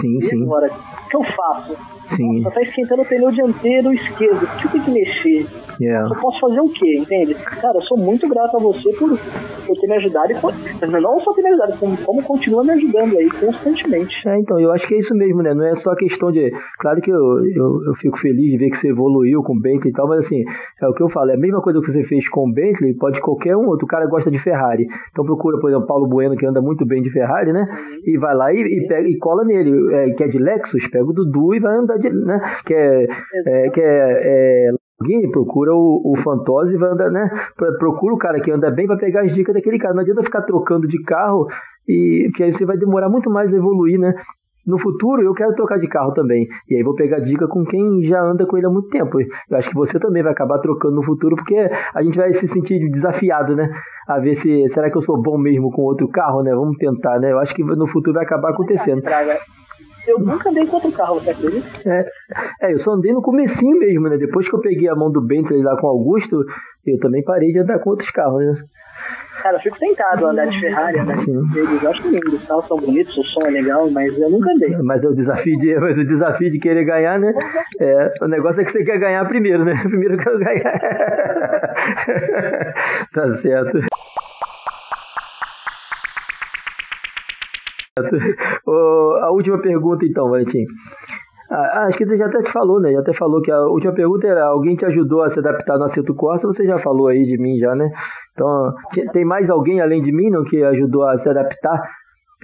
Sim, 0.00 0.18
e 0.18 0.28
sim. 0.28 0.42
agora, 0.42 0.70
o 0.70 1.08
que 1.08 1.16
eu 1.16 1.24
faço? 1.24 1.76
Sim. 2.16 2.42
Só 2.42 2.50
tá 2.50 2.62
esquentando 2.62 3.02
o 3.02 3.06
pneu 3.06 3.30
dianteiro 3.30 3.92
esquerdo. 3.92 4.44
O 4.44 4.58
que 4.58 4.66
eu 4.66 4.70
tenho 4.70 4.84
que 4.84 4.90
mexer? 4.90 5.46
Yeah. 5.80 6.08
Eu 6.08 6.20
posso 6.20 6.38
fazer 6.40 6.60
o 6.60 6.68
quê? 6.68 6.98
Entende? 6.98 7.34
Cara, 7.34 7.78
eu 7.78 7.82
sou 7.82 7.96
muito 7.96 8.28
grato 8.28 8.56
a 8.56 8.60
você 8.60 8.92
por, 8.92 9.18
por 9.66 9.76
ter 9.80 9.86
me 9.86 9.96
ajudado 9.96 10.32
e 10.32 10.40
por, 10.40 10.52
não 11.00 11.20
só 11.20 11.32
ter 11.32 11.42
me 11.42 11.48
ajudado, 11.48 11.78
como, 11.78 11.96
como 11.98 12.22
continua 12.22 12.62
me 12.62 12.72
ajudando 12.72 13.16
aí 13.16 13.30
constantemente. 13.30 14.14
É, 14.28 14.38
então, 14.38 14.60
eu 14.60 14.70
acho 14.72 14.86
que 14.86 14.94
é 14.94 15.00
isso 15.00 15.14
mesmo, 15.14 15.42
né? 15.42 15.54
Não 15.54 15.64
é 15.64 15.74
só 15.80 15.94
questão 15.94 16.30
de. 16.30 16.50
Claro 16.78 17.00
que 17.00 17.10
eu, 17.10 17.44
eu, 17.46 17.84
eu 17.86 17.94
fico 18.00 18.18
feliz 18.18 18.50
de 18.50 18.58
ver 18.58 18.70
que 18.70 18.80
você 18.80 18.88
evoluiu 18.88 19.42
com 19.42 19.54
o 19.54 19.60
Bentley 19.60 19.90
e 19.90 19.92
tal, 19.92 20.06
mas 20.08 20.24
assim, 20.24 20.44
é 20.80 20.88
o 20.88 20.92
que 20.92 21.02
eu 21.02 21.08
falo, 21.08 21.30
é 21.30 21.34
a 21.34 21.38
mesma 21.40 21.60
coisa 21.62 21.80
que 21.80 21.92
você 21.92 22.04
fez 22.04 22.28
com 22.28 22.48
o 22.48 22.52
Bentley, 22.52 22.94
pode 22.94 23.20
qualquer 23.20 23.56
um 23.56 23.66
outro. 23.66 23.86
O 23.86 23.88
cara 23.88 24.06
gosta 24.06 24.30
de 24.30 24.38
Ferrari. 24.38 24.86
Então 25.10 25.24
procura, 25.24 25.58
por 25.58 25.70
exemplo, 25.70 25.86
Paulo 25.86 26.06
Bueno, 26.06 26.36
que 26.36 26.46
anda 26.46 26.60
muito 26.60 26.81
bem 26.86 27.02
de 27.02 27.10
Ferrari, 27.10 27.52
né? 27.52 27.60
Uhum. 27.62 28.00
E 28.04 28.18
vai 28.18 28.34
lá 28.34 28.52
e, 28.52 28.58
e, 28.58 28.86
pega, 28.88 29.08
e 29.08 29.18
cola 29.18 29.44
nele. 29.44 29.94
É, 29.94 30.10
que 30.10 30.24
é 30.24 30.28
de 30.28 30.38
Lexus, 30.38 30.88
pega 30.90 31.04
o 31.04 31.12
Dudu 31.12 31.54
e 31.54 31.60
vai 31.60 31.76
andar 31.76 31.98
de. 31.98 32.10
Né? 32.10 32.40
Que 32.66 32.74
é, 32.74 33.06
é 33.46 33.70
que 33.70 33.80
é, 33.80 34.70
é 34.70 34.70
procura 35.32 35.74
o, 35.74 36.00
o 36.04 36.16
Fantose 36.22 36.74
e 36.74 36.78
vai 36.78 36.90
andar, 36.90 37.10
né? 37.10 37.28
Procura 37.78 38.14
o 38.14 38.18
cara 38.18 38.40
que 38.40 38.50
anda 38.50 38.70
bem 38.70 38.86
para 38.86 38.96
pegar 38.96 39.22
as 39.22 39.34
dicas 39.34 39.54
daquele 39.54 39.78
cara. 39.78 39.94
Não 39.94 40.02
adianta 40.02 40.22
ficar 40.22 40.42
trocando 40.42 40.86
de 40.86 41.02
carro 41.02 41.46
e 41.88 42.30
que 42.36 42.42
aí 42.42 42.52
você 42.52 42.64
vai 42.64 42.76
demorar 42.76 43.08
muito 43.08 43.28
mais 43.30 43.52
a 43.52 43.56
evoluir, 43.56 43.98
né? 43.98 44.14
No 44.66 44.78
futuro 44.78 45.22
eu 45.22 45.32
quero 45.34 45.54
trocar 45.54 45.78
de 45.78 45.88
carro 45.88 46.12
também. 46.12 46.46
E 46.70 46.76
aí 46.76 46.82
vou 46.82 46.94
pegar 46.94 47.18
dica 47.20 47.48
com 47.48 47.64
quem 47.64 48.02
já 48.04 48.22
anda 48.22 48.46
com 48.46 48.56
ele 48.56 48.66
há 48.66 48.70
muito 48.70 48.88
tempo. 48.88 49.20
Eu 49.20 49.58
acho 49.58 49.68
que 49.68 49.74
você 49.74 49.98
também 49.98 50.22
vai 50.22 50.32
acabar 50.32 50.58
trocando 50.60 50.94
no 50.94 51.02
futuro, 51.02 51.36
porque 51.36 51.56
a 51.56 52.02
gente 52.02 52.16
vai 52.16 52.32
se 52.32 52.48
sentir 52.48 52.78
desafiado, 52.90 53.56
né? 53.56 53.68
A 54.08 54.18
ver 54.18 54.40
se 54.40 54.68
será 54.72 54.90
que 54.90 54.96
eu 54.96 55.02
sou 55.02 55.20
bom 55.20 55.36
mesmo 55.36 55.70
com 55.72 55.82
outro 55.82 56.08
carro, 56.08 56.42
né? 56.42 56.54
Vamos 56.54 56.76
tentar, 56.78 57.18
né? 57.18 57.32
Eu 57.32 57.38
acho 57.40 57.54
que 57.54 57.64
no 57.64 57.86
futuro 57.88 58.14
vai 58.14 58.24
acabar 58.24 58.50
acontecendo. 58.50 59.02
Eu 60.06 60.18
nunca 60.18 60.50
andei 60.50 60.66
com 60.66 60.76
outro 60.76 60.92
carro, 60.92 61.20
você 61.20 61.30
acredita? 61.30 61.68
É, 61.86 62.04
é, 62.62 62.74
eu 62.74 62.80
só 62.80 62.92
andei 62.92 63.12
no 63.12 63.22
comecinho 63.22 63.78
mesmo, 63.78 64.08
né? 64.08 64.16
Depois 64.16 64.48
que 64.48 64.54
eu 64.54 64.60
peguei 64.60 64.88
a 64.88 64.96
mão 64.96 65.12
do 65.12 65.24
Bentley 65.24 65.62
lá 65.62 65.76
com 65.80 65.86
o 65.86 65.90
Augusto, 65.90 66.44
eu 66.86 66.98
também 66.98 67.22
parei 67.22 67.52
de 67.52 67.60
andar 67.60 67.78
com 67.78 67.90
outros 67.90 68.10
carros, 68.10 68.44
né? 68.44 68.54
Cara, 69.42 69.56
eu 69.56 69.60
fico 69.60 69.76
tentado 69.76 70.24
andar 70.24 70.46
de 70.46 70.60
Ferrari, 70.60 71.00
andar 71.00 71.16
de 71.16 71.32
Mercedes. 71.32 71.82
Eu 71.82 71.90
acho 71.90 72.08
lindo, 72.08 72.36
os 72.36 72.46
carros 72.46 72.64
são 72.68 72.76
bonitos, 72.76 73.18
o 73.18 73.24
som 73.24 73.40
é 73.44 73.50
legal, 73.50 73.90
mas 73.90 74.16
eu 74.16 74.30
nunca 74.30 74.48
andei. 74.52 74.70
Mas 74.84 75.02
o 75.02 75.12
desafio 75.16 75.58
de, 75.58 75.80
mas 75.80 75.98
o 75.98 76.04
desafio 76.04 76.52
de 76.52 76.60
querer 76.60 76.84
ganhar, 76.84 77.18
né? 77.18 77.34
É, 77.80 78.12
o 78.22 78.28
negócio 78.28 78.60
é 78.60 78.64
que 78.64 78.70
você 78.70 78.84
quer 78.84 79.00
ganhar 79.00 79.26
primeiro, 79.26 79.64
né? 79.64 79.74
Primeiro 79.82 80.14
eu 80.14 80.18
quero 80.18 80.38
ganhar. 80.38 80.62
tá 83.12 83.38
certo. 83.42 83.80
a 89.22 89.32
última 89.32 89.60
pergunta 89.60 90.06
então, 90.06 90.30
Valentim. 90.30 90.64
Ah, 91.50 91.86
acho 91.88 91.98
que 91.98 92.06
você 92.06 92.16
já 92.16 92.26
até 92.26 92.42
te 92.42 92.52
falou, 92.52 92.80
né? 92.80 92.92
Já 92.92 93.00
até 93.00 93.12
falou 93.12 93.42
que 93.42 93.50
a 93.50 93.58
última 93.66 93.92
pergunta 93.92 94.24
era: 94.26 94.44
alguém 94.44 94.76
te 94.76 94.84
ajudou 94.86 95.22
a 95.22 95.32
se 95.32 95.40
adaptar 95.40 95.78
no 95.78 95.84
acerto 95.84 96.14
Costa? 96.14 96.46
Você 96.46 96.64
já 96.64 96.78
falou 96.78 97.08
aí 97.08 97.24
de 97.24 97.36
mim, 97.36 97.58
já, 97.58 97.74
né? 97.74 97.90
Então, 98.32 98.72
tem 99.12 99.24
mais 99.24 99.48
alguém 99.50 99.80
além 99.80 100.02
de 100.02 100.12
mim 100.12 100.30
não, 100.30 100.44
que 100.44 100.62
ajudou 100.62 101.04
a 101.04 101.18
se 101.18 101.28
adaptar 101.28 101.82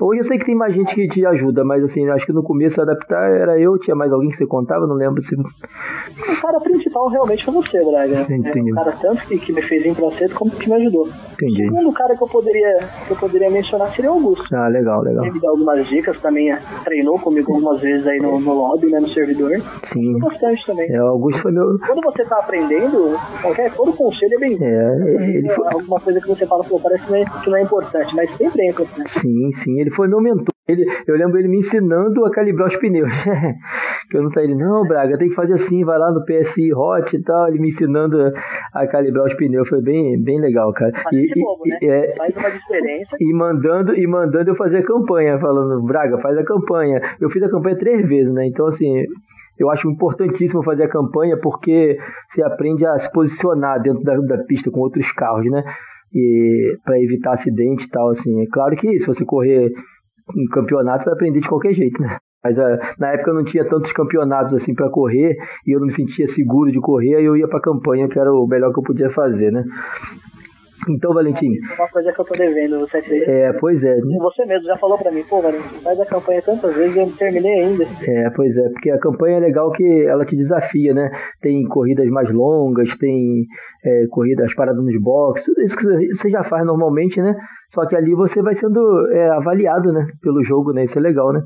Hoje 0.01 0.21
eu 0.21 0.27
sei 0.27 0.39
que 0.39 0.47
tem 0.47 0.55
mais 0.55 0.75
gente 0.75 0.95
que 0.95 1.09
te 1.09 1.27
ajuda, 1.27 1.65
mas 1.65 1.83
assim, 1.85 2.09
acho 2.09 2.27
que 2.27 2.33
no 2.33 2.43
começo 2.43 2.81
adaptar 2.81 3.31
era 3.31 3.59
eu, 3.59 3.79
tinha 3.79 3.97
mais 3.97 4.13
alguém 4.13 4.31
que 4.31 4.37
você 4.37 4.47
contava, 4.47 4.87
não 4.87 4.95
lembro 4.95 5.23
se. 5.23 5.35
O 5.35 6.41
cara 6.41 6.61
principal 6.61 7.09
realmente 7.09 7.45
foi 7.45 7.55
você, 7.55 7.85
Braga. 7.85 8.23
Entendi. 8.33 8.71
É, 8.71 8.73
o 8.73 8.75
cara 8.75 8.93
tanto 9.01 9.27
que, 9.27 9.39
que 9.39 9.53
me 9.53 9.63
fez 9.63 9.85
ir 9.85 9.95
pra 9.95 10.11
cedo 10.13 10.35
como 10.35 10.51
que 10.53 10.69
me 10.69 10.77
ajudou. 10.77 11.09
Entendi. 11.33 11.67
O 11.67 11.71
segundo 11.71 11.93
cara 11.93 12.17
que 12.17 12.23
eu 12.23 12.29
poderia, 12.29 12.79
que 13.07 13.13
eu 13.13 13.17
poderia 13.17 13.51
mencionar 13.51 13.89
seria 13.95 14.11
o 14.11 14.15
Augusto. 14.15 14.45
Ah, 14.55 14.69
legal, 14.69 15.03
legal. 15.03 15.25
Ele 15.25 15.35
me 15.35 15.41
deu 15.41 15.51
algumas 15.51 15.89
dicas, 15.89 16.21
também 16.21 16.53
é, 16.53 16.61
treinou 16.85 17.19
comigo 17.19 17.53
algumas 17.53 17.81
vezes 17.81 18.07
aí 18.07 18.19
no, 18.19 18.41
no 18.41 18.55
lobby, 18.55 18.91
né, 18.91 19.01
no 19.01 19.09
servidor. 19.09 19.51
Sim. 19.93 20.19
Bastante 20.19 20.65
também. 20.67 20.91
É, 20.91 21.03
o 21.03 21.09
Augusto 21.09 21.43
foi 21.43 21.53
meu. 21.53 21.79
Quando 21.87 22.03
você 22.03 22.25
tá 22.25 22.39
aprendendo, 22.39 23.17
qualquer 23.43 23.75
todo 23.75 23.93
conselho 23.93 24.35
é 24.35 24.39
bem-vindo. 24.39 24.65
É, 24.65 25.37
ele 25.37 25.49
foi... 25.55 25.67
Alguma 25.69 26.01
coisa 26.01 26.21
que 26.21 26.29
você 26.29 26.47
fala, 26.47 26.65
pô, 26.65 26.81
parece 26.81 27.05
que 27.05 27.11
não, 27.11 27.19
é, 27.19 27.25
que 27.25 27.51
não 27.51 27.57
é 27.57 27.63
importante, 27.63 28.17
mas 28.17 28.37
sempre 28.37 28.63
é 28.63 28.71
importante. 28.71 29.21
Sim, 29.21 29.51
sim, 29.65 29.81
ele 29.81 29.88
foi 29.91 30.09
meu 30.09 30.21
mentor. 30.21 30.49
Ele, 30.69 30.85
eu 31.07 31.17
lembro 31.17 31.39
ele 31.39 31.49
me 31.49 31.61
ensinando 31.61 32.25
a 32.27 32.31
calibrar 32.31 32.69
os 32.69 32.77
pneus. 32.77 33.09
que 34.11 34.17
eu 34.17 34.23
não 34.23 34.31
saí, 34.33 34.45
ele, 34.45 34.55
não, 34.55 34.87
Braga, 34.87 35.17
tem 35.17 35.29
que 35.29 35.35
fazer 35.35 35.55
assim, 35.55 35.85
vai 35.85 35.99
lá 35.99 36.13
no 36.13 36.25
PSI 36.25 36.73
Hot 36.75 37.17
e 37.17 37.23
tal, 37.23 37.49
ele 37.49 37.59
me 37.59 37.71
ensinando 37.71 38.21
a, 38.21 38.83
a 38.83 38.87
calibrar 38.87 39.27
os 39.27 39.35
pneus. 39.35 39.69
Foi 39.69 39.81
bem, 39.81 40.23
bem 40.23 40.41
legal, 40.41 40.73
cara. 40.75 40.93
E, 41.13 41.17
e, 41.17 41.41
bobo, 41.41 41.63
né? 41.67 41.79
é, 41.83 42.15
faz 42.17 42.37
uma 42.37 42.51
diferença. 42.51 43.17
E 43.19 43.33
mandando, 43.33 43.95
e 43.95 44.07
mandando 44.07 44.51
eu 44.51 44.57
fazer 44.57 44.79
a 44.79 44.87
campanha, 44.87 45.39
falando, 45.39 45.83
Braga, 45.87 46.19
faz 46.19 46.37
a 46.37 46.45
campanha. 46.45 47.01
Eu 47.21 47.31
fiz 47.31 47.43
a 47.43 47.51
campanha 47.51 47.79
três 47.79 48.07
vezes, 48.07 48.33
né? 48.33 48.47
Então, 48.47 48.67
assim, 48.67 49.07
eu 49.59 49.71
acho 49.71 49.89
importantíssimo 49.91 50.63
fazer 50.63 50.85
a 50.85 50.89
campanha 50.89 51.37
porque 51.43 51.99
você 52.33 52.43
aprende 52.43 52.87
a 52.87 53.01
se 53.01 53.13
posicionar 53.13 53.83
dentro 53.83 54.03
da, 54.05 54.15
da 54.17 54.45
pista 54.45 54.71
com 54.71 54.81
outros 54.81 55.11
carros, 55.13 55.51
né? 55.51 55.65
E 56.15 56.77
para 56.85 57.01
evitar 57.01 57.35
acidente 57.35 57.85
e 57.85 57.89
tal, 57.91 58.11
assim. 58.11 58.43
É 58.43 58.47
claro 58.53 58.77
que 58.77 58.99
se 58.99 59.07
você 59.07 59.25
correr 59.25 59.71
em 60.37 60.45
campeonato 60.53 61.05
vai 61.05 61.15
aprender 61.15 61.41
de 61.41 61.49
qualquer 61.49 61.75
jeito, 61.75 62.01
né? 62.01 62.19
Mas 62.43 62.57
uh, 62.57 62.79
na 62.99 63.13
época 63.13 63.31
eu 63.31 63.35
não 63.35 63.45
tinha 63.45 63.69
tantos 63.69 63.93
campeonatos 63.93 64.55
assim 64.55 64.75
para 64.75 64.89
correr 64.91 65.37
e 65.67 65.75
eu 65.75 65.81
não 65.81 65.89
me 65.89 65.95
sentia 65.95 66.33
seguro 66.35 66.71
de 66.71 66.81
correr, 66.81 67.17
aí 67.17 67.25
eu 67.25 67.37
ia 67.37 67.49
para 67.49 67.61
campanha, 67.61 68.09
que 68.09 68.19
era 68.19 68.33
o 68.33 68.47
melhor 68.47 68.73
que 68.73 68.79
eu 68.79 68.85
podia 68.85 69.11
fazer, 69.11 69.51
né? 69.51 69.65
Então, 70.89 71.13
Valentim. 71.13 71.53
Uma 71.79 71.89
coisa 71.89 72.13
que 72.13 72.21
eu 72.21 72.25
tô 72.25 72.35
devendo, 72.35 72.81
você? 72.81 72.99
É, 73.27 73.53
pois 73.61 73.83
é. 73.83 73.97
Você 73.97 74.45
mesmo 74.47 74.67
já 74.67 74.77
falou 74.79 74.99
para 74.99 75.11
mim, 75.11 75.25
pô, 75.29 75.43
Valentim, 75.43 75.81
faz 75.83 76.01
a 76.01 76.07
campanha 76.07 76.43
tantas 76.43 76.75
vezes 76.75 76.97
e 76.97 76.99
eu 76.99 77.07
não 77.07 77.17
terminei 77.17 77.61
ainda. 77.61 77.85
É, 77.85 78.31
pois 78.31 78.57
é, 78.57 78.69
porque 78.71 78.91
a 78.91 78.99
campanha 78.99 79.37
é 79.37 79.41
legal 79.41 79.71
que 79.73 80.07
ela 80.07 80.25
te 80.25 80.37
desafia, 80.37 80.95
né? 80.95 81.11
Tem 81.41 81.63
corridas 81.65 82.07
mais 82.09 82.33
longas, 82.33 82.89
tem 82.99 83.45
é, 83.85 84.07
corridas, 84.11 84.55
paradas 84.55 84.83
nos 84.83 85.03
boxes, 85.03 85.45
tudo 85.45 85.63
isso 85.63 85.77
que 85.77 86.17
você 86.17 86.31
já 86.31 86.45
faz 86.45 86.65
normalmente, 86.67 87.21
né? 87.21 87.35
Só 87.75 87.87
que 87.87 87.97
ali 87.97 88.15
você 88.15 88.41
vai 88.41 88.59
sendo 88.59 88.81
é, 89.13 89.29
avaliado, 89.31 89.93
né? 89.93 90.07
Pelo 90.23 90.43
jogo, 90.45 90.73
né? 90.73 90.85
Isso 90.85 90.99
é 90.99 91.03
legal, 91.03 91.33
né? 91.33 91.43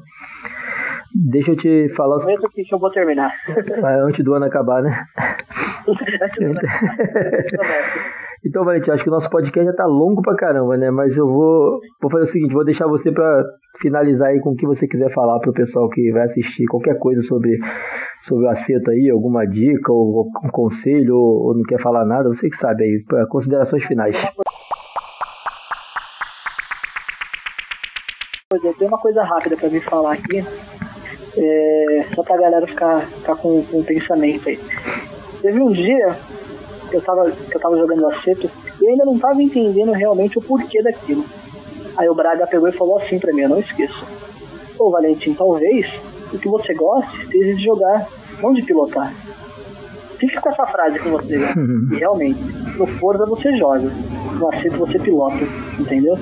Deixa 1.31 1.50
eu 1.50 1.57
te 1.57 1.92
falar. 1.94 2.24
Mesmo 2.24 2.48
que 2.48 2.62
eu 2.72 2.78
vou 2.78 2.90
terminar. 2.90 3.31
Antes 4.07 4.24
do 4.24 4.35
ano 4.35 4.46
acabar, 4.46 4.83
né? 4.83 5.05
então, 8.44 8.64
Valentim, 8.64 8.90
acho 8.90 9.05
que 9.05 9.09
o 9.09 9.12
nosso 9.12 9.31
podcast 9.31 9.64
já 9.64 9.76
tá 9.76 9.87
longo 9.87 10.20
pra 10.20 10.35
caramba, 10.35 10.76
né? 10.76 10.90
Mas 10.90 11.16
eu 11.16 11.26
vou, 11.26 11.78
vou 12.00 12.11
fazer 12.11 12.24
o 12.24 12.33
seguinte: 12.33 12.52
vou 12.52 12.64
deixar 12.64 12.88
você 12.88 13.12
pra 13.12 13.44
finalizar 13.81 14.28
aí 14.28 14.40
com 14.40 14.50
o 14.50 14.57
que 14.57 14.66
você 14.66 14.87
quiser 14.88 15.12
falar 15.14 15.38
pro 15.40 15.52
pessoal 15.52 15.88
que 15.88 16.11
vai 16.11 16.26
assistir 16.28 16.64
qualquer 16.66 16.98
coisa 16.98 17.22
sobre, 17.22 17.57
sobre 18.26 18.46
o 18.46 18.48
acerto 18.50 18.90
aí, 18.90 19.11
alguma 19.11 19.46
dica, 19.46 19.92
ou, 19.92 20.26
um 20.44 20.50
conselho, 20.50 21.14
ou, 21.14 21.46
ou 21.48 21.57
não 21.57 21.62
quer 21.62 21.81
falar 21.81 22.05
nada, 22.05 22.28
você 22.31 22.50
que 22.50 22.57
sabe 22.59 22.83
aí, 22.83 23.26
considerações 23.28 23.85
finais. 23.85 24.16
eu 28.64 28.74
tenho 28.74 28.90
uma 28.90 28.98
coisa 28.98 29.22
rápida 29.24 29.57
para 29.57 29.70
me 29.70 29.81
falar 29.81 30.12
aqui, 30.12 30.38
é, 31.37 32.05
só 32.14 32.22
pra 32.22 32.37
galera 32.37 32.66
ficar, 32.66 33.00
ficar 33.07 33.37
com, 33.37 33.64
com 33.64 33.83
pensamento 33.83 34.48
aí. 34.48 34.59
Teve 35.40 35.61
um 35.61 35.72
dia 35.72 36.16
eu 36.96 37.02
tava, 37.02 37.31
que 37.31 37.55
eu 37.57 37.61
tava 37.61 37.76
jogando 37.76 38.07
acerto 38.09 38.50
e 38.81 38.88
ainda 38.88 39.05
não 39.05 39.18
tava 39.18 39.42
entendendo 39.42 39.92
realmente 39.92 40.38
o 40.38 40.42
porquê 40.42 40.83
daquilo. 40.83 41.24
Aí 41.96 42.09
o 42.09 42.14
Braga 42.14 42.46
pegou 42.46 42.68
e 42.68 42.72
falou 42.72 42.98
assim 42.98 43.18
pra 43.18 43.33
mim, 43.33 43.42
eu 43.42 43.48
não 43.48 43.61
esqueço. 43.61 44.07
Pô, 44.76 44.90
Valentim, 44.90 45.35
talvez 45.35 45.87
o 46.33 46.38
que 46.38 46.48
você 46.48 46.72
goste 46.74 47.28
seja 47.28 47.55
de 47.55 47.62
jogar, 47.62 48.09
não 48.42 48.52
de 48.52 48.62
pilotar. 48.62 49.12
Fique 50.18 50.40
com 50.40 50.50
essa 50.50 50.66
frase 50.66 50.98
com 51.00 51.11
você? 51.11 51.37
E 51.92 51.98
realmente, 51.98 52.40
no 52.78 52.87
Forza 52.98 53.26
você 53.26 53.57
joga, 53.57 53.90
no 54.42 54.48
acerto 54.48 54.78
você 54.78 54.98
pilota, 54.98 55.38
entendeu? 55.78 56.14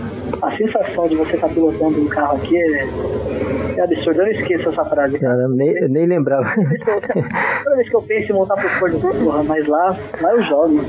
A 0.43 0.57
sensação 0.57 1.09
de 1.09 1.17
você 1.17 1.35
estar 1.35 1.49
tá 1.49 1.55
pilotando 1.55 2.01
um 2.01 2.07
carro 2.07 2.37
aqui 2.37 2.57
é, 2.57 3.79
é 3.79 3.81
absurdo. 3.83 4.21
Eu 4.21 4.27
não 4.27 4.33
esqueço 4.33 4.69
essa 4.69 4.85
frase. 4.85 5.19
Cara, 5.19 5.49
nem, 5.49 5.71
eu 5.71 5.89
nem 5.89 6.07
lembrava. 6.07 6.45
Toda 7.65 7.77
vez 7.77 7.89
que 7.89 7.97
eu 7.97 8.03
penso 8.03 8.33
em 8.33 8.35
montar 8.35 8.57
pro 8.57 8.69
Forza, 8.79 8.99
porra, 8.99 9.43
mas 9.43 9.67
lá, 9.67 9.97
lá 10.21 10.33
eu 10.33 10.43
jogo. 10.45 10.81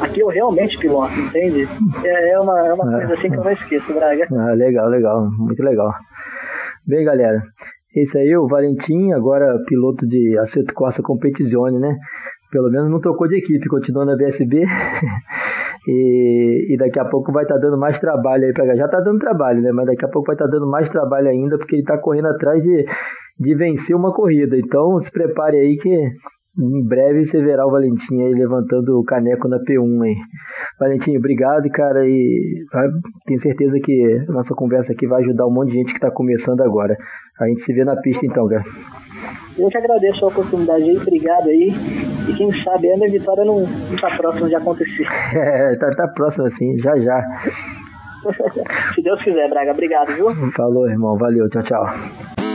Aqui 0.00 0.20
eu 0.20 0.28
realmente 0.28 0.78
piloto, 0.78 1.18
entende? 1.18 1.66
É, 2.04 2.30
é 2.32 2.38
uma, 2.38 2.66
é 2.66 2.72
uma 2.72 2.84
coisa 2.84 3.14
assim 3.14 3.30
que 3.30 3.36
eu 3.36 3.44
não 3.44 3.52
esqueço, 3.52 3.94
Braga. 3.94 4.26
Ah, 4.30 4.52
legal, 4.52 4.88
legal, 4.88 5.28
muito 5.38 5.62
legal. 5.62 5.90
Bem, 6.86 7.04
galera, 7.04 7.42
esse 7.96 8.16
aí 8.18 8.30
é 8.30 8.38
o 8.38 8.46
Valentim, 8.46 9.12
agora 9.12 9.58
piloto 9.66 10.06
de 10.06 10.38
Aceto 10.38 10.72
Corsa 10.74 11.02
Competizione, 11.02 11.78
né? 11.78 11.96
Pelo 12.52 12.70
menos 12.70 12.90
não 12.90 13.00
trocou 13.00 13.26
de 13.26 13.38
equipe, 13.38 13.66
continua 13.68 14.04
na 14.04 14.16
BSB. 14.16 14.64
e, 15.86 16.74
e, 16.74 16.76
daqui 16.76 16.98
a 16.98 17.04
pouco 17.04 17.32
vai 17.32 17.44
estar 17.44 17.54
tá 17.54 17.60
dando 17.60 17.78
mais 17.78 17.98
trabalho 18.00 18.44
aí 18.44 18.52
para 18.52 18.74
Já 18.74 18.86
está 18.86 19.00
dando 19.00 19.18
trabalho, 19.18 19.62
né? 19.62 19.70
Mas 19.72 19.86
daqui 19.86 20.04
a 20.04 20.08
pouco 20.08 20.26
vai 20.26 20.34
estar 20.34 20.46
tá 20.46 20.50
dando 20.50 20.68
mais 20.68 20.90
trabalho 20.90 21.28
ainda, 21.28 21.56
porque 21.58 21.76
ele 21.76 21.82
está 21.82 21.98
correndo 21.98 22.26
atrás 22.26 22.62
de, 22.62 22.84
de 23.40 23.54
vencer 23.54 23.94
uma 23.94 24.12
corrida. 24.12 24.56
Então 24.58 25.00
se 25.02 25.10
prepare 25.10 25.58
aí 25.58 25.76
que 25.76 25.90
em 26.58 26.88
breve 26.88 27.26
você 27.26 27.42
verá 27.42 27.66
o 27.66 27.70
Valentim 27.70 28.22
aí 28.22 28.32
levantando 28.32 28.98
o 28.98 29.04
caneco 29.04 29.46
na 29.46 29.58
P1 29.58 30.02
aí. 30.04 30.14
Valentim, 30.80 31.16
obrigado, 31.16 31.68
cara, 31.70 32.06
e 32.06 32.64
vai, 32.72 32.88
tenho 33.26 33.42
certeza 33.42 33.78
que 33.84 34.24
nossa 34.28 34.54
conversa 34.54 34.92
aqui 34.92 35.06
vai 35.06 35.22
ajudar 35.22 35.46
um 35.46 35.52
monte 35.52 35.68
de 35.68 35.74
gente 35.74 35.90
que 35.90 35.98
está 35.98 36.10
começando 36.10 36.62
agora. 36.62 36.96
A 37.40 37.46
gente 37.46 37.62
se 37.64 37.72
vê 37.74 37.84
na 37.84 37.96
pista 38.00 38.24
então, 38.24 38.48
cara. 38.48 38.64
Eu 39.58 39.68
que 39.68 39.78
agradeço 39.78 40.24
a 40.24 40.28
oportunidade 40.28 40.82
aí, 40.82 40.96
obrigado 40.96 41.48
aí. 41.48 41.72
E 42.28 42.34
quem 42.34 42.52
sabe 42.62 42.92
a 42.92 42.96
minha 42.96 43.10
vitória 43.10 43.44
não, 43.44 43.60
não 43.60 43.96
tá 44.00 44.14
próxima 44.16 44.48
de 44.48 44.54
acontecer. 44.54 45.06
É, 45.36 45.76
tá, 45.76 45.90
tá 45.96 46.08
próximo 46.08 46.46
assim, 46.46 46.78
já 46.78 46.96
já. 46.98 47.22
se 48.94 49.02
Deus 49.02 49.22
quiser, 49.22 49.48
Braga. 49.48 49.72
Obrigado, 49.72 50.14
viu? 50.14 50.26
Falou, 50.52 50.88
irmão. 50.88 51.16
Valeu. 51.16 51.48
Tchau, 51.48 51.62
tchau. 51.62 52.45